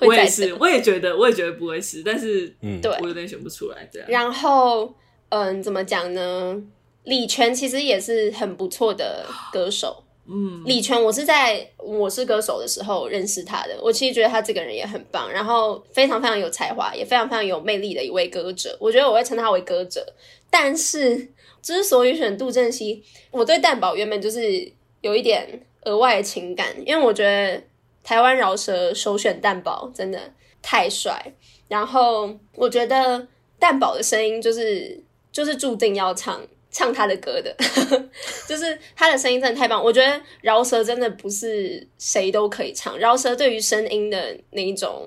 [0.00, 4.08] 我也是，我也觉得，我也觉得不会是，但是，嗯，对，我有点选不出来这样。
[4.08, 4.94] 然后，
[5.30, 6.62] 嗯，怎么讲呢？
[7.02, 20.06] 李泉其实也是很不错的歌手，嗯，李泉我是在我是歌手的时候认识他的，我其实觉得他这个人也很棒，然后非常非常有才华，也非常非常有魅力的一位歌者，我觉得我会称他为歌者。
[20.50, 21.28] 但是
[21.62, 27.62] 之所以选杜振熙，我对蛋堡原本就是有一点额外的情感，因为我觉得。
[28.04, 30.18] 台湾饶舌首选蛋堡真的
[30.62, 31.22] 太帅，
[31.68, 33.28] 然后我觉得
[33.58, 34.98] 蛋堡的声音就是
[35.30, 36.40] 就是注定要唱
[36.70, 37.54] 唱他的歌的，
[38.48, 39.84] 就是他的声音真的太棒。
[39.84, 45.06] 我觉得饶舌真的不是谁都可以唱，饶舌对于声音的那一种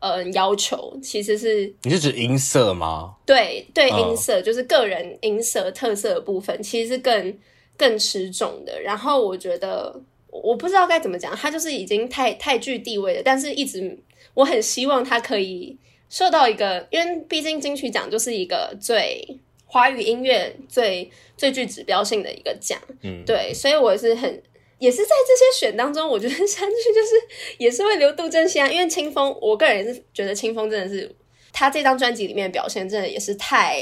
[0.00, 3.14] 呃要求，其实是你是指音色吗？
[3.24, 7.38] 对对，音色就是个人音色特色的部分，其实是更
[7.76, 8.82] 更吃重的。
[8.82, 10.02] 然后我觉得。
[10.32, 13.98] 我不知道该怎么讲，他就是已经太太具地位了，但是一直
[14.32, 15.76] 我很希望他可以
[16.08, 24.40] 受到一个，因为毕竟金曲奖就是一个最华语音乐最最具指标性的一个奖，嗯，对，所以我是很
[24.80, 31.14] 也是在这些选当中，我觉得上去就是也是会留杜振熙啊，因为清风，我个人也是觉得清风真的是
[31.52, 33.80] 他这张专辑里面的表现真的也是太。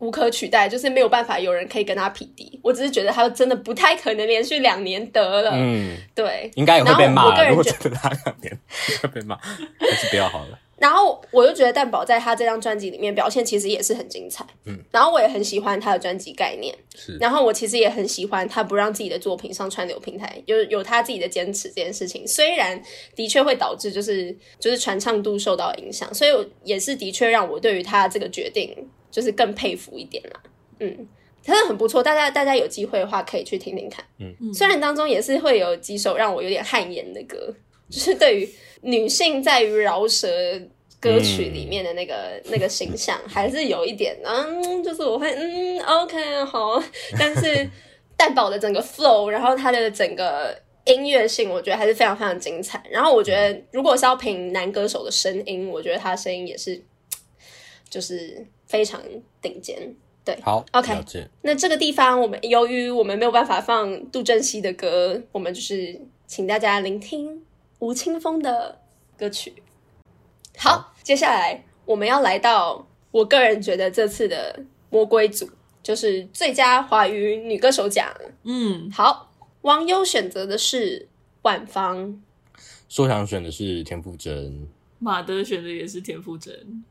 [0.00, 2.60] 无可取代，就是没有办法有人可以跟他匹敌。
[2.62, 5.52] 我只是觉得他真的不太可能连续两年得了。
[5.54, 7.24] 嗯，对，应该也会被骂。
[7.24, 8.58] 我个人觉得他两年
[9.00, 9.36] 会被骂，
[9.78, 10.58] 还是不要好了。
[10.84, 14.44] 然后我就觉得蛋宝在他这张专辑里面表现其实也是很精彩。
[14.66, 16.76] 嗯，然后我也很喜欢他的专辑概念。
[16.94, 22.28] 是，然后我其实也很喜欢他不让自己的作品上串流平台，有有他自己的坚持这件事情。
[22.28, 22.78] 虽然
[23.16, 26.30] 的确会导致就是就是传唱度受到影响，所以
[26.64, 28.76] 也是的确让我对于他这个决定。
[29.14, 30.42] 就是更佩服一点啦，
[30.80, 31.06] 嗯，
[31.40, 37.54] 真的很不错，大家大家有机会的话可以去听听看，嗯，虽然当中也是会有几首让我有点汗颜的歌，
[37.88, 38.48] 就是对于
[38.80, 40.28] 女性在于饶舌
[41.04, 46.82] 歌曲里面的那个、嗯、那个形象，还是有一点，嗯，就是我会，嗯，OK，好，
[47.18, 47.70] 但是
[48.16, 52.82] 蛋堡的整个 flow，然后它的整个音乐性，我觉得还是非常非常精彩。
[52.90, 56.82] 然后我觉得，如果是要评男歌手的声音，我觉得他的声音也是，
[57.90, 58.46] 就是。
[58.66, 59.00] 非常
[59.40, 59.94] 顶尖，
[60.24, 60.90] 对，好，OK。
[61.42, 67.44] 那这个地方，我们由于我们没有办法放杜振熙的歌，我们就是请大家聆听
[67.78, 68.80] 吴青峰的
[69.16, 69.52] 歌曲。
[70.56, 75.48] 好，接下来我们要来到我个人觉得这次的魔鬼组，
[75.82, 78.12] 就是最佳华语女歌手奖。
[78.44, 79.30] 嗯，好，
[79.62, 81.08] 网友选择的是
[81.42, 82.22] 万芳，
[82.88, 86.84] 说想选的是田馥甄，马德选的也是田馥甄。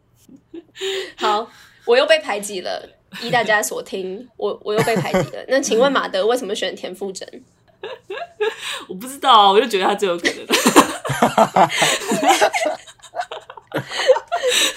[1.17, 1.49] 好。
[1.85, 2.89] 我又被排挤了，
[3.21, 5.43] 依大家所听， 我我又被排挤了。
[5.49, 7.27] 那请问马德为什么选田馥甄？
[8.87, 10.47] 我不知道，我就觉得他最有可能。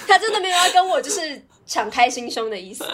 [0.06, 1.20] 他真的没有要跟我就是
[1.66, 2.84] 敞开心胸的意思。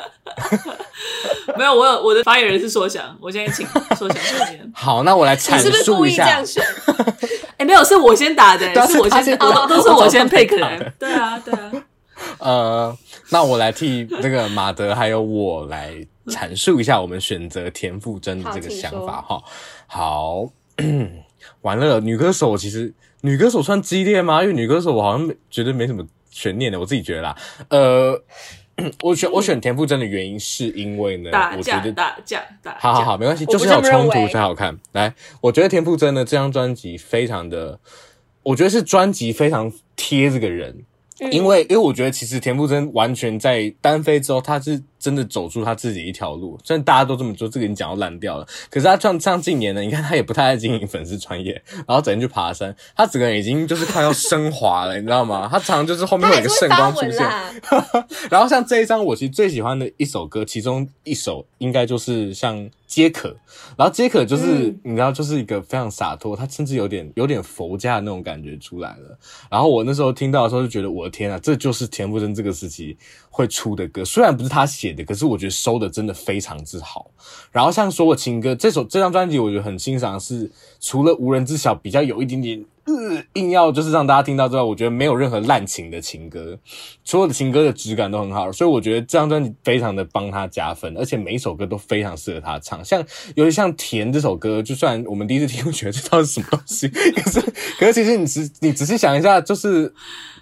[1.57, 4.71] 没有，我有我的发言人是说想，我现在请说想这边。
[4.75, 5.65] 好，那我来阐述一下。
[5.65, 6.65] 你是不是故意这样选？
[7.57, 10.93] 哎、欸，没有，是我先打的，是我先，都都是我先 pick 的。
[10.99, 11.73] 对啊，对啊。
[12.39, 12.99] 呃。
[13.31, 15.95] 那我来替那个马德还有我来
[16.27, 19.43] 阐述一下我们选择田馥甄的这个想法哈。
[19.87, 20.51] 好，
[21.63, 22.93] 完了，女歌手其实
[23.23, 24.43] 女歌手算激烈吗？
[24.43, 27.37] 因为女歌手我好像觉得没什么悬念的，我自己觉得啦。
[27.69, 28.21] 呃，
[29.03, 34.77] 我选我选田馥甄的原因是因为呢，我觉得打架打架，好好好，没关系，就是要有冲突才好看。
[34.93, 37.79] 来，我觉得田馥甄的这张专辑非常的，
[38.43, 40.85] 我觉得是专辑非常贴这个人。
[41.31, 46.57] 因为，因为我觉得其实田馥甄完全在单飞之后，他是真的走出他自己一条路。
[46.63, 48.47] 虽然大家都这么说，这个已经讲到烂掉了。
[48.71, 55.49] 可是他像像近年呢，你看他也不太爱经营粉丝专业，然后整天去爬山，他整个人已经就是快要升华了，你知道吗？
[55.51, 57.29] 他常常就是后面会有一个圣光出现。
[58.31, 62.71] 然后像这一张，我其实最喜欢的一首歌，其中一首应该就是像。
[62.93, 63.35] 皆可，
[63.75, 69.19] 然后皆可就是、嗯、你知道，就是一个非常洒脱，他甚至有点有点佛家的那种感觉出来了。
[69.51, 72.95] 然后我那时候听到的时候就觉得，我的天啊，这就是田馥甄这个时期
[73.31, 77.11] 会出的歌，虽然不是他写可是我觉得收的真的非常之好。
[77.51, 82.65] 然后像说我情歌这首这张专辑，我觉得很欣赏是，除了无人知晓比较有一点点。
[82.85, 86.59] 呃，硬要就是让大家听到之后，我觉得没有任何滥情的情歌，
[87.05, 92.85] 所有的情歌的质感都很好，所以我觉得这张专辑非常的帮他加分，而且每一首歌都非常适合他唱。
[92.85, 93.01] 像
[93.37, 97.41] 尤其像《甜》这首歌，就算我们第一次听，会觉得这到底是什么东西， 可是
[97.79, 99.95] 可是其实你仔你仔细想一下，就是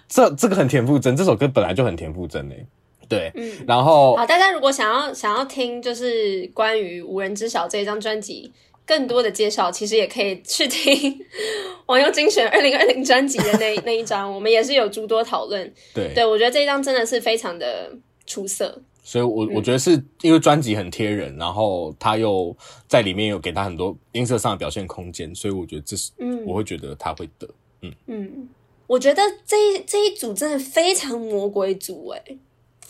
[0.09, 2.65] 这这个很田馥甄，这首歌本来就很田馥甄诶。
[3.11, 8.51] 对，嗯，然后好，大家如果想要想要听，就是关于《无人知晓》这一张专辑。
[8.83, 11.17] 更多的介绍，其实也可以去听
[11.85, 15.71] 网友精选二零二零专辑的那 那一张，我们也是有诸多讨论。
[15.93, 17.95] 对，对我觉得这一张真的是非常的
[18.25, 18.81] 出色。
[19.01, 19.91] 所以我，我我觉得是
[20.23, 22.53] 因为专辑很贴人，然后他又
[22.87, 27.47] 在里面有给他很多音色上的表现空间，所以我觉得这是，嗯，我会觉得他会得，
[27.83, 27.93] 嗯。
[28.07, 28.49] 嗯，
[28.87, 32.37] 我觉得这一这一组真的非常魔鬼组，诶，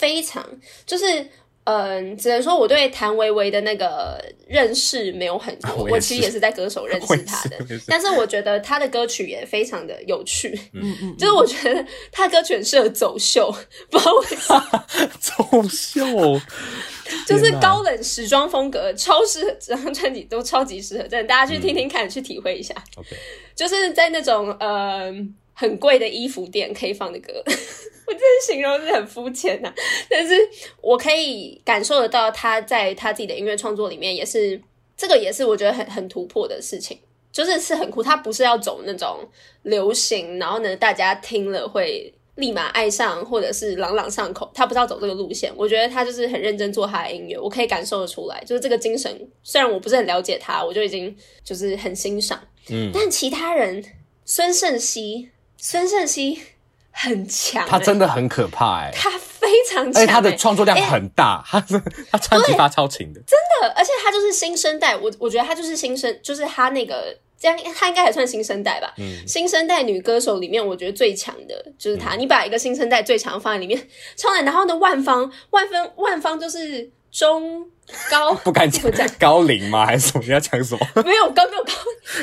[0.01, 0.43] 非常
[0.85, 1.29] 就是。
[1.63, 13.55] 嗯，只能说我对谭维维的那个认识没有很多，我，我其实也是在歌手认 识他的，是但是我觉得他的歌曲也非常的有趣，嗯嗯，就是我觉得他的歌曲很适合走秀，
[13.91, 14.85] 不知道为什么
[15.21, 16.03] 走秀，
[17.29, 23.15] 就是高冷时装风格，超适合这张专辑都超级适合，真的大家去听听看，嗯、去体会一下，OK，
[23.55, 27.31] 就是在那种嗯很贵的衣服店可以放的歌。
[28.11, 29.73] 我这形容是很肤浅呐，
[30.09, 30.35] 但是
[30.81, 34.61] 我可以感受得到他在他自己的音乐创作里面也是
[34.97, 36.99] 这个也是我觉得很很突破的事情，
[37.31, 38.03] 就是是很酷。
[38.03, 39.19] 他不是要走那种
[39.63, 45.51] 流行，然后呢大家听了会立马爱上或者是朗朗上口，他不是要走这个路线。
[45.55, 49.09] 我觉得他就是很认真做他的音乐，我可以感受得出来，就是这个精神。
[49.41, 52.39] 虽然我不是很了解他，我就已经就是很欣赏。
[52.69, 53.83] 嗯，但其他人
[54.25, 56.41] 孙盛熙，孙盛希。
[56.91, 61.81] 很强、欸，他真的很可怕哎、欸，他非常强、欸，而且他的创作量很大，欸、他
[62.11, 77.65] 他超级发超勤的，真的，而且他就是新生代，我我觉得他就是新生，就是他那个这样，他应该还算新生代吧，嗯，新生代女歌手里面，我觉得最强的就是他，嗯、你把一个新生代最强放在里面， 超难，然后呢，万方，万分，万方就是中
[78.09, 79.85] 高， 不敢讲高龄吗？
[79.85, 80.23] 还是什么？
[80.23, 81.03] 你要讲什么？
[81.03, 81.73] 没有高没有高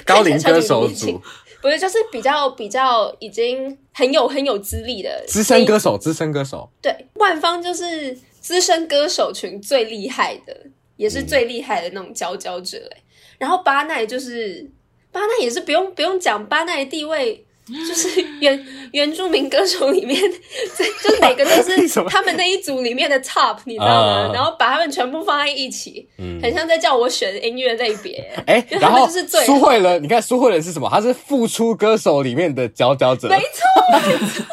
[0.04, 1.20] 高龄歌手组。
[1.60, 6.70] 不是，就是比较比较已经很有很有资历的资深歌手，资深歌手。
[6.80, 10.56] 对，万芳就是资深歌手群最厉害的，
[10.96, 12.98] 也是最厉害的那种佼佼者哎。
[12.98, 13.04] 嗯、
[13.38, 14.70] 然后巴奈就是
[15.10, 17.44] 巴奈也是不用不用讲，巴奈的地位。
[17.86, 24.30] 就是原原住民歌手里面，就是每个都是他们那一组里面的 top，你知道吗？
[24.32, 28.24] 然后把他们全部放在一起，嗯，很像在叫我选音乐类别。
[28.46, 30.88] 哎，然后就是苏慧伦，你看苏慧伦是什么？
[30.90, 34.44] 他是复出歌手里面的佼佼者，没错，没错。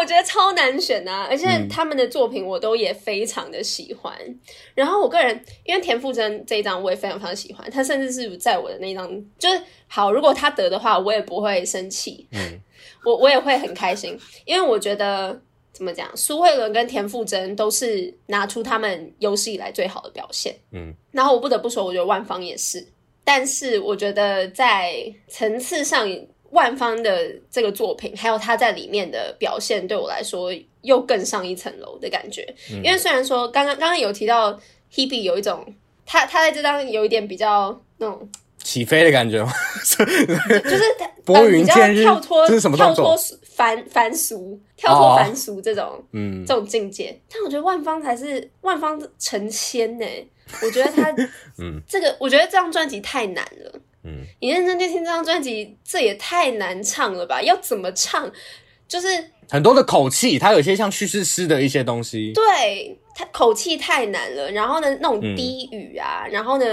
[0.00, 4.16] 我觉得超难选啊，而且他们的作品我都也非常的喜欢。
[4.26, 4.40] 嗯、
[4.74, 9.06] 然后我个人因为田馥甄这一张我也非常非常喜欢，他甚至是在我的那一张
[9.38, 12.58] 就是好，如果他得的话，我也不会生气，嗯，
[13.04, 15.38] 我我也会很开心，因为我觉得
[15.70, 22.82] 怎么讲，苏慧伦跟田馥甄都是拿出他们有史以来最好的表现，嗯，然后我不得不说，我觉得万芳也是，
[23.22, 26.08] 但是我觉得在层次上。
[26.50, 30.50] 万方的这个作品，还有他在里面的表现，对我来说
[30.82, 32.42] 又更上一层楼的感觉。
[32.72, 34.52] 嗯、因为虽然说刚刚刚刚有提到
[34.92, 35.64] Hebe 有一种，
[36.04, 38.28] 他他在这张有一点比较那种
[38.62, 39.52] 起飞的感觉吗？
[39.84, 43.04] 就是他拨云见日，跳脱这是什么动作？
[43.04, 47.18] 跳脱凡凡俗，跳脱凡俗这种、哦、嗯这种境界。
[47.32, 50.06] 但我觉得万方才是万方成仙呢。
[50.62, 51.10] 我觉得他
[51.58, 53.72] 嗯这个，我觉得这张专辑太难了。
[54.04, 57.42] 嗯，你认真去听这张专辑，这也太难唱了吧？
[57.42, 58.30] 要怎么唱？
[58.88, 59.08] 就是
[59.48, 62.32] 很多的口气，它有些像叙事诗的一些东西。
[62.32, 64.50] 对，它口气太难了。
[64.50, 66.64] 然后呢，那种低语啊，嗯、然后呢，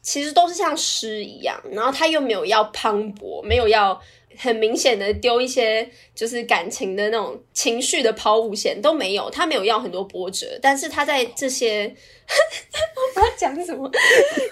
[0.00, 1.60] 其实都是像诗一样。
[1.70, 4.00] 然后他又没有要磅礴，没有要
[4.38, 13.90] 很明显的丢一些就是感情的那种情绪的抛物线都没有，他没有要很多波折，但是他在这些 我不知道讲什么，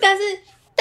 [0.02, 0.22] 但是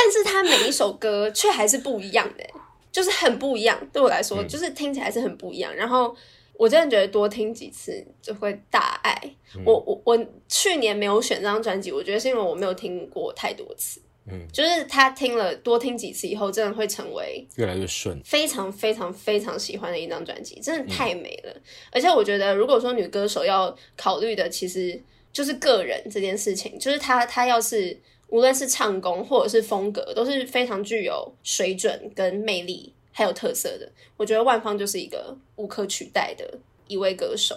[0.02, 2.43] 但是他每一首歌却还是不一样的，
[2.89, 3.78] 就是很不一样。
[3.91, 5.76] 对我来说，就是听起来是很不一样。
[5.76, 6.16] 然后
[6.54, 9.22] 我真的觉得多听几次就会大爱。
[9.66, 14.02] 我我我去年没有选这张专辑，我觉得是因为我没有听过太多次。
[14.32, 21.52] 嗯，就是他听了多听几次以后，真的会成为越来越顺，非常非常非常喜欢的一张专辑，真的太美了。
[21.52, 25.02] 嗯、而且我觉得，如果说女歌手要考虑的，其实
[25.34, 33.89] 就是个人这件事情，就是她她要是无论是唱功或者是风格，都是非常具有水准跟魅力还有特色的。
[34.17, 36.45] 我觉得万芳就是一个无可取代的
[36.88, 37.55] 一位歌手，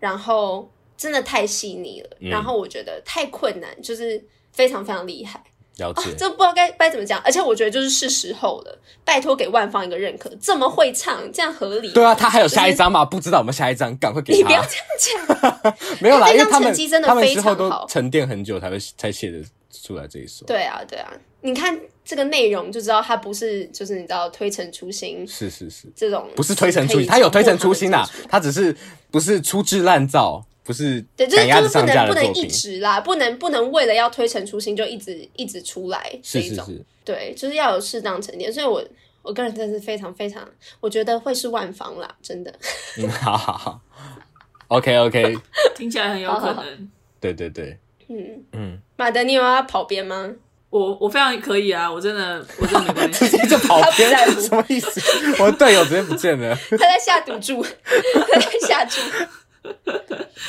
[0.00, 4.22] 然后真的太细腻了，嗯、然后我觉得太困难，就是
[4.52, 5.42] 非常非常厉害。
[5.78, 11.90] 了解，啊、这不知道该该怎么讲，而且我觉得就是是时候了，拜托给万芳一个认可，这么会唱，这样合理。
[11.90, 13.04] 对啊，他还有下一张嘛？
[13.04, 14.38] 就是、不知道我们下一张，赶快给他。
[14.38, 19.42] 你不要这样讲， 没有啦， 因为他们真的非常好，他们之后都沉淀很久才会才写得
[19.82, 20.44] 出来这一首。
[20.46, 28.76] 对啊，对啊，你看这个内容就知道他不是就是你知道推陈出新，是是是，这种不是推陈出新，他有推陈出新呐，他只是
[29.10, 30.44] 不是粗制滥造。
[30.66, 38.50] 不是对，就是就是不能不能一直啦，不能不能为了要推陈出新就一直一直出来这一种，是是是对，就是要有适当沉淀。
[38.50, 38.82] 所以我
[39.20, 40.42] 我个人真的是非常非常，
[40.80, 42.50] 我觉得会是万方啦，真的。
[42.96, 43.78] 嗯，好好好
[44.68, 45.36] ，OK OK，
[45.76, 46.54] 听起来很有可能。
[46.54, 46.68] 好好
[47.20, 50.30] 对对对，嗯嗯，嗯马德，你有要跑边吗？
[50.70, 55.00] 我我非常可以啊，我真的我真的没关系， 直接就跑边，什么意思？
[55.38, 59.00] 我的队友直接不见了，他在下赌注， 他在下注。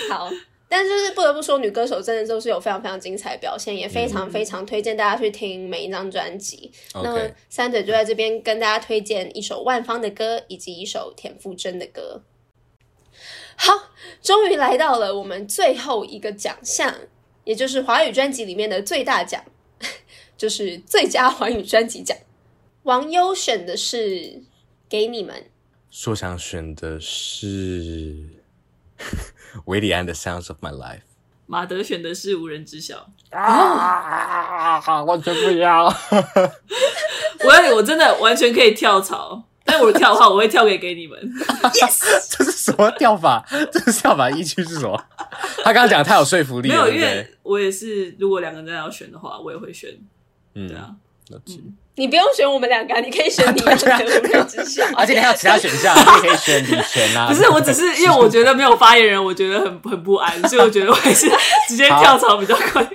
[0.09, 0.27] 好，
[0.67, 6.71] 但是就是不得不说，女歌手真的都是有非常非常精彩的表现，也非常非常推荐大家去听每一张专辑。
[6.95, 12.23] 嗯、那么三嘴就在这边跟大家推荐一首万芳的歌，以及一首田馥甄的歌。
[13.57, 13.73] 好，
[14.23, 16.93] 终于来到了我们最后一个奖项，
[17.45, 19.41] 也就是华语专辑里面的最大奖，
[20.37, 22.15] 就是最佳华语专辑奖。
[22.83, 23.97] 王优选的是
[24.89, 25.35] 《给你们》，
[25.89, 28.13] 说想选的是。
[29.65, 30.97] 维里安的《Sounds of My Life》，
[31.45, 35.83] 马德选的是无人知晓 啊，完全不一样。
[37.43, 41.19] 我要我真的完全可以跳槽，但我跳的话，我会跳给给你们。
[41.73, 41.99] Yes，
[42.37, 43.43] 这是什么跳法？
[43.71, 45.03] 这是跳法依据是什么？
[45.63, 46.75] 他刚刚讲的太有说服力了。
[46.75, 49.89] 没有，因为我也是，如果两个人要选的话，我也会选。
[50.53, 50.91] 嗯，对啊。
[51.31, 53.69] 嗯，你不用选我们两个，你可以选你的无
[54.27, 57.27] 人知晓， 而且你还有其他选项，你可以选李泉啊。
[57.27, 61.27] 不是，我只是因为我觉得没有发言人，我觉得很很不安，所以我觉得我还是
[61.67, 62.87] 直接跳槽比较快。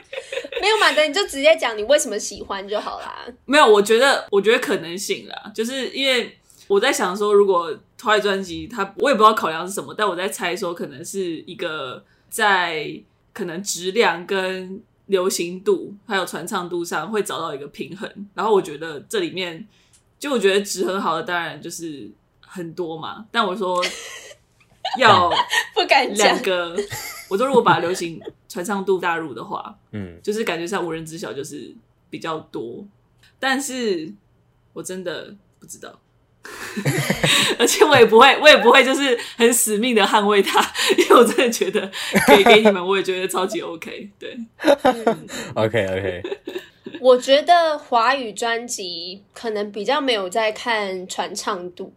[0.63, 3.25] 没有马德，你就直接讲你为什么喜欢就好啦。
[3.47, 6.39] 没有，我觉得我觉得可能性啦，就是因为
[6.71, 13.03] 我在想说，如果华语专辑，它我也不知道考量是什么，但我在猜说，可能是一个在
[13.33, 14.81] 可能质量跟。
[15.11, 19.67] 流行度还有传唱度上会找到一个平衡，然后我觉得这里面，
[20.21, 22.09] 就我觉得值很好的当然就是
[22.41, 23.85] 很多嘛，但我说
[24.97, 25.29] 要
[25.75, 26.77] 不敢两个，
[27.29, 31.75] 我说如果把流行传唱度纳入的话，嗯，就是感觉上无人知晓就是
[32.09, 32.87] 比较多，
[33.41, 34.15] 但是
[34.73, 35.99] 我真的不知道。
[37.59, 40.61] 而且我也不会，我也不会，就是很死命的捍卫他，
[40.97, 41.91] 因为我真的觉得
[42.27, 44.09] 给给你们，我也觉得超级 OK。
[44.19, 44.37] 对，
[45.55, 46.23] OK OK。
[47.01, 51.93] 我觉得华语专辑可能比较没有在看传唱度。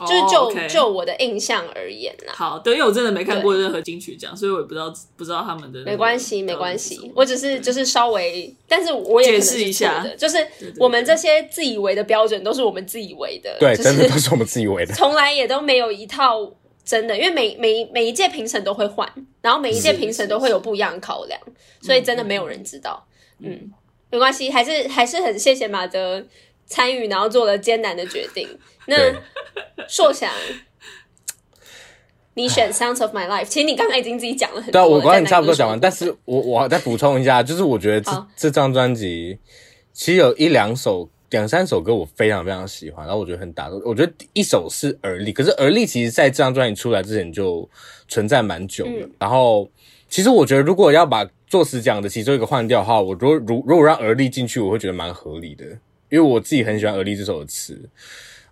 [0.00, 0.68] 就是就、oh, okay.
[0.68, 2.32] 就我的印象而言啦。
[2.34, 5.84] 好，对，因为我真的没看过任何金曲奖，所以我也不知道不知道他们的。
[5.84, 10.36] 没关系，没关系，我只是就是稍微，但是我也解释一下，就是
[10.78, 16.52] 我们这些自以为的标准都是我们自以为的，对，真的都是我们自以为的， 从来也都没有一套
[16.84, 19.08] 真的，因为每每每一届评审都会换，
[19.42, 21.40] 然后每一届评审都会有不一样的考量，
[21.80, 23.06] 所以真的没有人知道。
[23.38, 23.72] 嗯，嗯，
[24.10, 26.20] 没关系，还是还是很谢谢马德
[26.66, 28.48] 参与，然后做了艰难的决定。
[28.88, 28.96] 那
[29.88, 30.30] 硕翔，
[32.34, 34.72] 你选《Sounds of My Life》，其实你刚刚已经自己讲了很多。
[34.72, 39.38] 对啊，我刚刚你差不多讲完，但是我我再补充一下，就是我觉得这好这张专辑
[39.92, 43.80] 其实有一两首、两三首歌我非常非常喜欢，然后我觉得很打动。
[43.84, 47.68] 我觉得一首是《而立》，可是《而立》其实在这张专辑出来之前就
[48.08, 49.06] 存在蛮久了。
[49.06, 49.68] 嗯、然后，
[50.08, 55.64] 其实我觉得如果要把作词奖的其中一个换掉的话，我如果如如果让《而立》进去，我会觉得蛮合理的，
[56.10, 57.88] 因为我自己很喜欢《而立》这首的词。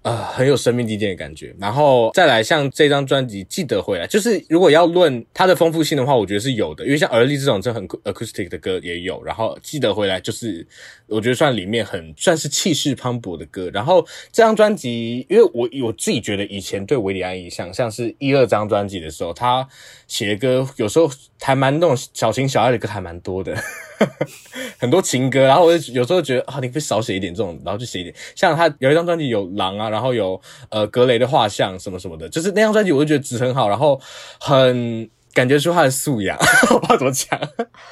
[0.02, 10.66] 呃，很有生命地垫的感觉，然后再来像这张专辑《记得回来》，就是如果要论它的丰富性的话，我觉得是有的，因为像《而立》这种这很 acoustic 的歌也有，然后《记得回来》就是
[11.06, 13.70] 我觉得算里面很算是气势磅礴的歌。
[13.72, 19.64] 然后这张专辑，因为我我自己觉得以前对韦礼安印象，像是一二张专辑的时候，他
[20.08, 21.08] 写的歌有时候
[21.40, 23.56] 还蛮那种小情小爱的歌还蛮多的。
[24.78, 28.14] 很多情歌，然后我就有时候觉得啊，你可以少写一点这种，然后就写一点。
[28.34, 30.40] 像他有一张专辑有狼啊，然后有
[30.70, 34.00] 呃格雷的画像什么什么的，就是那张专辑我就觉得质很好，然后
[34.40, 36.36] 很感觉出他的素养，
[36.70, 37.40] 我不知道怎么讲，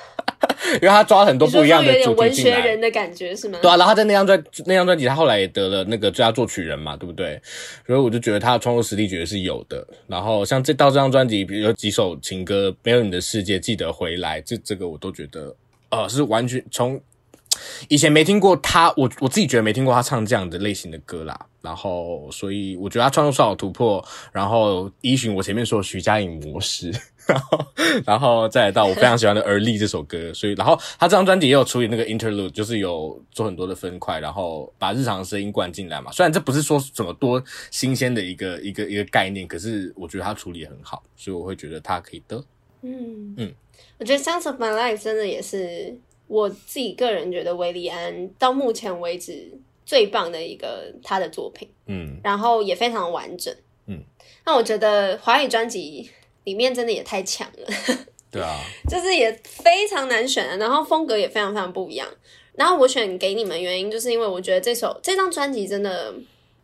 [0.74, 3.58] 因为他抓了很多不一样的主题进来，文学人的感觉是吗？
[3.62, 7.40] 对啊，然后在那张专那张专辑，他后来也得了那个最佳作曲人嘛，对不对？
[7.86, 9.86] 所以我就觉得他的创作实力绝对是有的。
[10.06, 15.54] 然后像这到这张专辑，比如有几首情歌，没有你的世界，记得回来，这这个我都觉得。
[15.90, 17.00] 呃，是完全从
[17.88, 21.46] 以前没听过他，我我自己觉得没听过他唱这样的类型的歌啦。
[21.60, 24.02] 然后，所以我觉得他创作上有突破。
[24.32, 26.90] 然后依循我前面说的徐佳莹模式，
[27.26, 27.66] 然后，
[28.06, 30.32] 然后再来到我非常喜欢的《而立》这首歌。
[30.32, 36.10] 所以，然后他这张专辑也有处理那个 interlude，就是有做很多的分块，然后把日常的声音灌进来嘛。
[36.12, 42.42] 虽然这不是说什么多新鲜的一个一个一个概念，可是我觉得他处理很好，所以我会觉得他可以的。
[42.82, 43.34] 嗯嗯。
[43.36, 43.54] 嗯
[43.98, 45.94] 我觉得《Sounds of My Life》真的也是
[46.26, 49.52] 我自己个人觉得韦礼安到目前为止
[49.84, 53.54] 最棒的一个他的作品，嗯，然后也非常完整，
[53.86, 54.02] 嗯。
[54.46, 56.10] 那我觉得华语专辑
[56.44, 57.68] 里面真的也太强了，
[58.30, 58.58] 对啊，
[58.88, 62.08] 就是也非常难选的，然后风格也非常非常不一样。
[62.54, 66.14] 然后我选给你们原因，就是因为我觉得这首这张专辑真的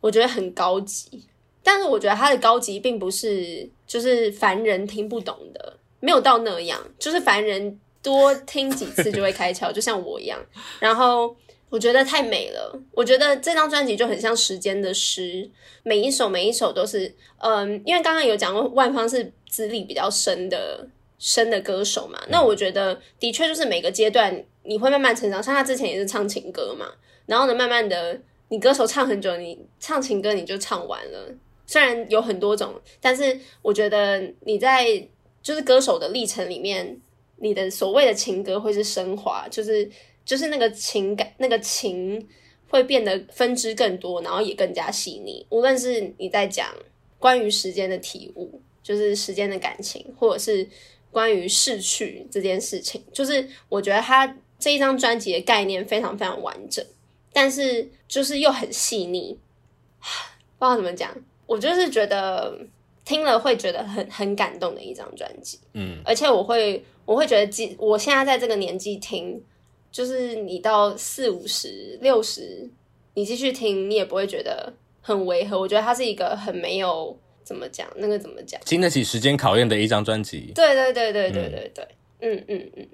[0.01, 1.25] 我觉得很高级，
[1.63, 5.76] 但是我觉得它的高级并不是就是凡人听不懂的。
[6.01, 10.39] 没有到那样，就是凡人多听几次就会开窍， 就像我一样。
[10.79, 11.35] 然后
[11.69, 15.51] 我觉得太美了，我觉得这张专辑就很像时间的诗，
[15.83, 20.87] 每一首每一首都是，嗯，因为刚刚有讲过万芳是资历比较深的
[21.19, 26.87] 深的歌手嘛，那我觉得的确就是每个阶段你会慢慢成长，像他之前也是唱情歌嘛，
[27.27, 31.35] 然后呢，慢慢的你歌手唱很久，你唱情歌你就唱完了，
[31.67, 35.09] 虽然有很多种，但是我觉得你在。
[35.47, 37.01] 就是歌手的历程里面，
[37.37, 39.89] 你的所谓的情歌会是升华，就是
[40.25, 42.27] 就是那个情感，那个情
[42.69, 45.47] 会变得分支更多，然后也更加细腻。
[45.51, 46.75] 无论是你在讲
[47.21, 50.69] 关于时间的体悟，就是时间的感情，或者是
[51.13, 56.85] 关于逝去这件事情，就是我觉得他这一张专辑的概念非常非常完整，
[57.33, 59.39] 但是就是又很细腻，
[60.59, 61.17] 不知道怎么讲，
[61.47, 62.67] 我就是觉得。
[63.07, 69.41] 听了会觉得很很感动的一张专辑，嗯，而且我会我会觉得，我现在在这个年纪听，
[69.93, 72.69] 就是你到四五十六十，
[73.15, 75.59] 你继续听，你也不会觉得很违和。
[75.59, 80.51] 我觉得它是一个很没有怎么讲，那个怎么讲，经得起时间考验的一张专辑。
[80.53, 81.89] 对对对对对对对，
[82.23, 82.89] 嗯嗯嗯，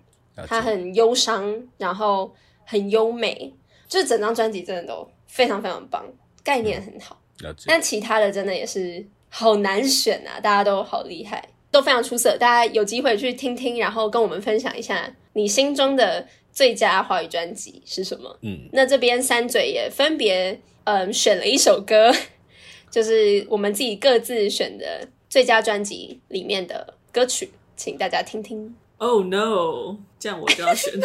[0.47, 2.31] 它很忧伤，然后
[2.67, 3.51] 很优美，
[3.89, 6.05] 就是整张专辑真的都非常非常棒，
[6.45, 7.19] 概念很好。
[7.39, 7.65] 了解。
[7.67, 9.03] 但其他的真的也是。
[9.35, 10.39] 好难选啊！
[10.39, 12.37] 大家都好厉害，都非常出色。
[12.37, 18.39] 大家有机会去听听，然后跟我们分享一下你心中的最佳华语专辑是什么？
[18.43, 22.13] 嗯，那这边三嘴也分别嗯选了一首歌，
[22.91, 28.77] 就是我们自己各自选的最佳专辑里面的歌曲，请大家听听。
[28.99, 29.97] Oh no！
[30.21, 30.93] 这样我就要选，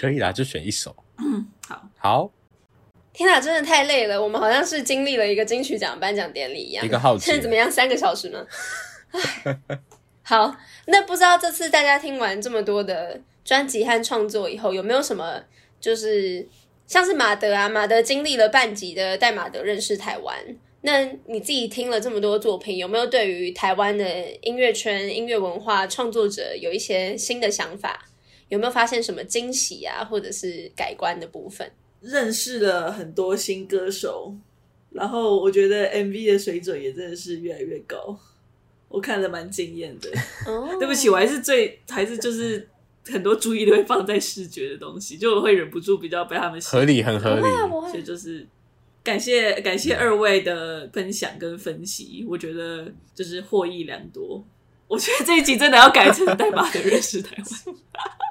[0.00, 0.96] 可以啦，就选一首。
[1.18, 2.30] 嗯，好，好。
[3.16, 4.22] 天哪，真的太累了！
[4.22, 6.84] 我们好像是经历了一个金曲奖颁奖典礼一样。
[6.84, 7.72] 一个好奇，现在怎么样？
[7.72, 8.46] 三个小时呢？
[10.22, 10.54] 好，
[10.84, 15.42] 那不知道这次大家听完这么多的专辑和创作以后，有没有什么
[15.80, 16.46] 就是
[16.86, 17.66] 像是马德啊？
[17.66, 20.36] 马德经历了半集的带马德认识台湾，
[20.82, 24.04] 那你自己听了这么多作品，有没有对于台湾的
[24.42, 28.10] 音乐圈、音乐文化创作者有一些新的想法？
[28.48, 31.72] 有没有发现什么惊喜啊，或者是改观的部分？
[32.06, 34.32] 认识了很多新歌手，
[34.90, 38.16] 然后我觉得 MV 的水准也真的是越来越高，
[38.88, 40.08] 我看了蛮惊艳的。
[40.46, 40.70] Oh.
[40.78, 42.68] 对不起，我还是最还是就是
[43.06, 47.90] 很多注意力会放在视觉的东西，就我会忍不住比较被他们合理，很合理。
[47.90, 48.46] 所以就是
[49.02, 54.44] 感谢感谢二位的分享跟分析，我觉得就是获益良多。
[54.88, 57.76] 我觉得这一集真的要改成代码的认识台湾。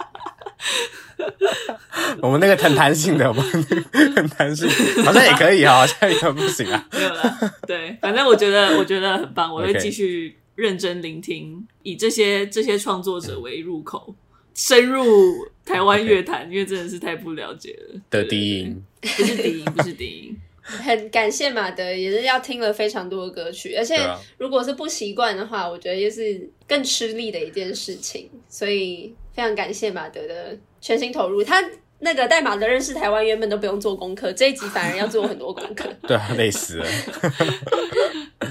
[2.22, 3.44] 我们那个很弹性的，我们
[4.16, 4.68] 很弹性，
[5.04, 6.88] 好像也可以啊， 好像也不行啊。
[6.92, 14.14] 没有了，对，反正我觉得我觉得很棒，我会继续认真聆听.以这些这些创作者为入口，
[14.54, 15.06] 深入
[15.64, 18.02] 台湾乐坛.因为真的是太不了解了。
[18.10, 20.38] 的低音不是低音，不是低音。
[20.68, 24.00] 很感谢马德，也是要听了非常多的歌曲，而且
[24.40, 28.28] 如果是不习惯的话，我觉得也是更吃力的一件事情。
[28.50, 31.44] 所以非常感谢马德的全心投入。
[31.44, 31.64] 他
[32.00, 35.88] 那个代码的认识台湾，原本都不用做功课，这一集反而要做很多功课。
[36.08, 36.86] 对啊，累死了。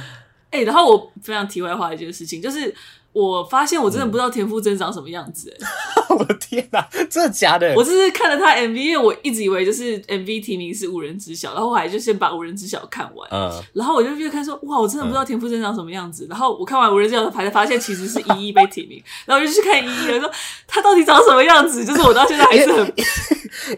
[0.50, 2.72] 哎、欸，然后我非常题外话的一件事情就是。
[3.14, 5.66] 我发现我真的不知道田馥甄长什么样子，欸，
[6.18, 7.72] 我的天哪，真的假的？
[7.76, 16.26] 我就是看了他 MV，因为我一直以为就是 MV 提名是无人知晓，然后我还就先把无人知晓看完，嗯，然后我就越看说，哇，我真的不知道田馥甄长什么样子。
[16.28, 20.28] 然后我看完无人知晓，才发现其实是依依被提名，然后我就去看依依，我说
[20.66, 21.84] 他到底长什么样子？
[21.86, 22.92] 就是我到现在还是很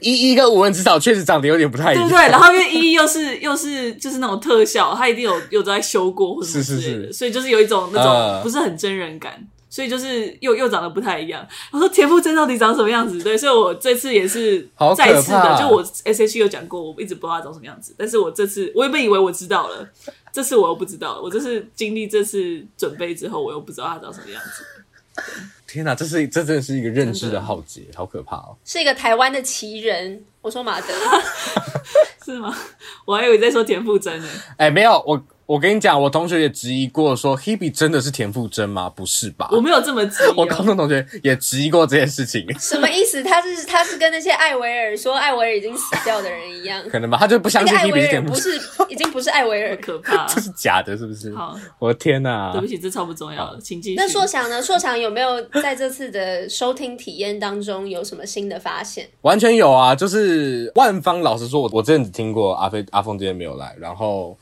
[0.00, 2.30] 依依跟无人知晓确实长得有点不太一样，对不对？
[2.30, 9.25] 然后因为依依又是又是就是那种特效，他一定有有在修过或者什么之类的，是是是，所以就是有一种那种不是很真人感。
[9.68, 11.46] 所以就是又又长得不太一样。
[11.70, 13.22] 我说田馥甄到底长什么样子？
[13.22, 14.66] 对，所以我这次也是
[14.96, 17.94] 再次的，就我 S H E 有讲过，我一直不知道他长什么样子。
[17.98, 19.86] 但是我这次我原本以为我知道了，
[20.32, 21.22] 这次我又不知道了。
[21.22, 24.64] 我这次经历这次准备之后，我又不知道他长什么样子。
[25.66, 28.56] 天哪，这是这真的是一个认知的浩劫，好可怕哦！
[28.64, 30.24] 是一个台湾的奇人。
[30.40, 30.86] 我说马德
[32.24, 32.56] 是吗？
[33.04, 34.28] 我还以为在说田馥甄呢。
[34.56, 35.20] 哎，没有我。
[35.46, 38.90] 我跟你讲，我同学也质疑过，说 Hebe 真的是田馥甄吗？
[38.90, 39.48] 不是吧？
[39.52, 40.34] 我没有这么质疑。
[40.36, 42.44] 我高中同学也质疑过这件事情。
[42.58, 43.22] 什么意思？
[43.22, 46.82] 他是他是跟那些艾维尔说艾维尔已经死掉的人一样？
[46.88, 47.16] 可能吧？
[47.16, 48.26] 他就不相信 Hebe 是田馥甄。
[48.26, 51.32] 不是，已经不是艾维尔，可怕， 这是假的，是不是？
[51.32, 52.50] 好，我的天哪！
[52.50, 53.94] 对不起，这超不重要的，请继续。
[53.94, 54.60] 那硕强呢？
[54.60, 59.08] 硕强有没有在这次的收听体验当中有什么新的发现？
[59.20, 59.94] 完全有啊！
[59.94, 64.36] 就是万芳，老实说，我我之前只听过阿飞阿峰今天没有来，然后。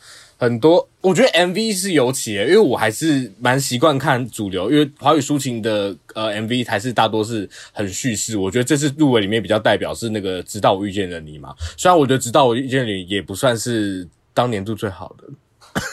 [0.45, 8.37] 很多，我觉得 MV 是尤其，因为我还是蛮习惯看主流，因为华语抒情的呃 MV 还是大多是很叙事。
[8.37, 15.25] 我觉得这次入围里面比较代表是那个《直到我遇见了你》嘛，虽然我觉得《直到我遇见了你》也不算是当年度最好的，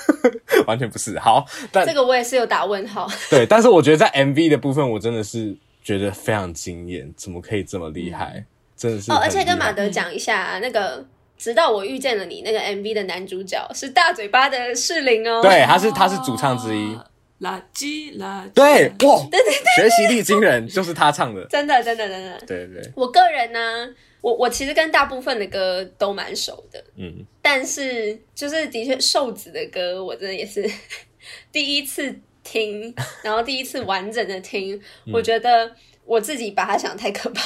[0.68, 1.18] 完全不是。
[1.18, 3.10] 好，但这个我也是有打问号。
[3.30, 8.44] 对，但是我觉得在 MV 的部分，我真的是觉得非常惊艳，怎么可以这么厉害？
[8.76, 11.06] 真的是哦，而且跟马德讲一下、啊、那个。
[11.42, 15.42] 直到我遇见了你，那个 MV 的男主角是大嘴巴的适龄哦。
[15.42, 16.96] 对，他是他是主唱之一。
[17.40, 18.50] 垃圾垃圾。
[18.52, 21.44] 对，哇，对对对，学习力惊人，就是他唱的。
[21.46, 22.40] 真的，真的，真的。
[22.46, 22.92] 对对。
[22.96, 23.90] 我个人呢，
[24.22, 30.64] 我我其实跟大部分的歌都蛮熟的，嗯，但是就是的确瘦子的歌，我真的也是
[31.52, 34.80] 第一次听，然后第一次完整的听，
[35.12, 35.76] 我觉得
[36.06, 37.42] 我自己把它想得太可怕。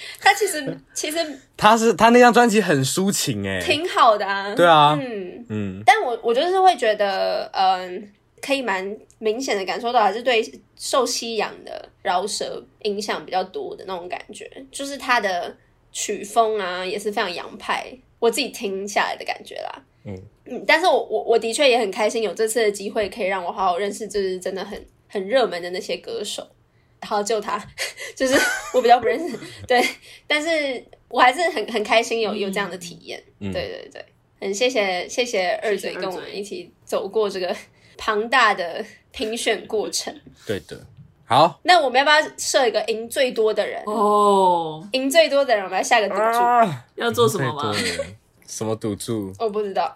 [0.20, 1.18] 他其实其实
[1.56, 4.54] 他是他那张专辑很抒情诶，挺好的啊。
[4.54, 5.82] 对啊，嗯嗯。
[5.84, 10.42] 但我我就是会觉得，嗯，可以蛮明显的感受到，还是对
[10.76, 14.48] 受西洋的饶舌影响比较多的那种感觉。
[14.70, 15.56] 就是他的
[15.90, 17.86] 曲风啊，也是非常洋派，
[18.18, 19.82] 我自己听下来的感觉啦。
[20.04, 20.14] 嗯
[20.46, 20.64] 嗯。
[20.66, 26.46] 但是我我我的确也很开心，有这次的机会可以让我好好认识，就是真的很很热门的那些歌手。
[27.00, 27.62] 好救他，
[28.14, 28.34] 就是
[28.74, 29.82] 我比较不认识， 对，
[30.26, 34.04] 但是我还是很很开心有有这样的体验，嗯、对对对，
[34.40, 37.54] 很谢谢谢谢二嘴跟我们一起走过这个
[37.96, 40.14] 庞大的评选过程，
[40.46, 40.86] 对的，
[41.26, 44.86] 好，那我们要不要设一个赢最多的人哦？
[44.92, 47.74] 赢最多的人，我们来下个赌注，啊、要做什么吗？
[48.46, 49.32] 什么赌注？
[49.38, 49.94] 我不知道。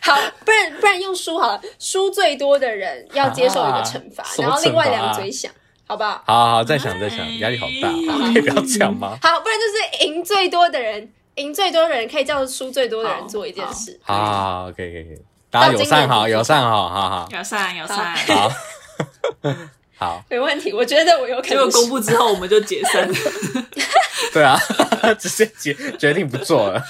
[0.00, 5.50] 好，不然不然用输好了，输最多的人要接受一个惩罚，啊、然后另外两个嘴想，
[5.86, 6.22] 好不好？
[6.26, 7.88] 好好好，再想再想，压力好大，
[8.32, 9.18] 可以不要讲吗？
[9.22, 13.98] 好，不然就是赢最多的人，赢最多的人可以叫输最多的人做一件事。
[14.02, 15.18] 好，好，好，可以可以可以，
[15.50, 18.52] 大家友善好，友善好，好好，友善友善，好，
[19.96, 21.56] 好，没问题，我觉得我有可能。
[21.56, 23.10] 结果公布之后，我们就解散。
[24.32, 24.58] 对啊，
[25.18, 26.82] 直接决决定不做了，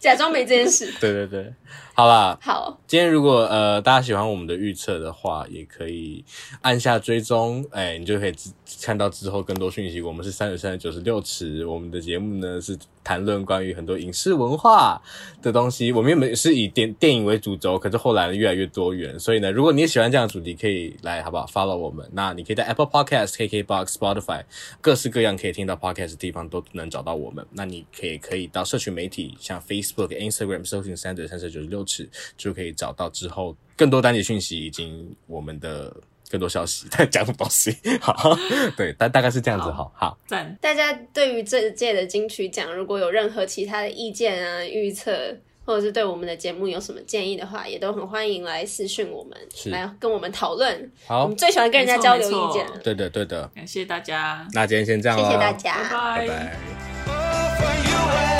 [0.00, 0.92] 假装没这件事。
[1.00, 1.52] 对对对。
[1.98, 2.78] 好啦，好。
[2.86, 6.22] 今天如果呃大家喜欢我们的预测的话，也可以
[6.60, 8.34] 按下追踪，哎、欸，你就可以
[8.82, 10.00] 看到之后更多讯息。
[10.00, 15.00] 我们是三十三九十六尺，我们的节目呢是谈论关于很多影视文化
[15.40, 15.92] 的东西。
[15.92, 19.18] 我们原本是以电电影为主轴，可是后来越来越多元。
[19.18, 22.08] 所以呢，如果你也喜欢这样的主题，可以来好不好 follow 我们？
[22.12, 24.44] 那你可以在 Apple Podcast、KKBox、Spotify
[24.80, 27.46] 各式各样可以听到 Podcast 的地方都能找到我们。
[27.52, 35.94] 那你可以可以到社群媒体，像 Facebook、Instagram 搜寻三嘴三舌九十六尺，就可以找到之后更多单集讯息以及我们的
[36.30, 36.88] 更多消息。
[36.88, 37.76] 在讲什么东西？
[38.00, 38.36] 好，
[38.76, 39.70] 对，大大概是这样子。
[39.70, 40.56] 好好，赞。
[40.60, 50.90] 大家对于这届的金曲奖，如果有任何其他的意见啊、预测，或者是对我们的节目有什么建议的话，也都很欢迎来私讯我们，是来跟我们讨论。
[51.06, 52.66] 好，我们最喜欢跟人家交流意见。
[52.82, 53.50] 对的，对的。
[53.54, 54.46] 感谢大家。
[54.52, 55.76] 那今天先这样，谢谢大家，
[56.16, 56.58] 拜拜。
[57.06, 58.35] 拜拜。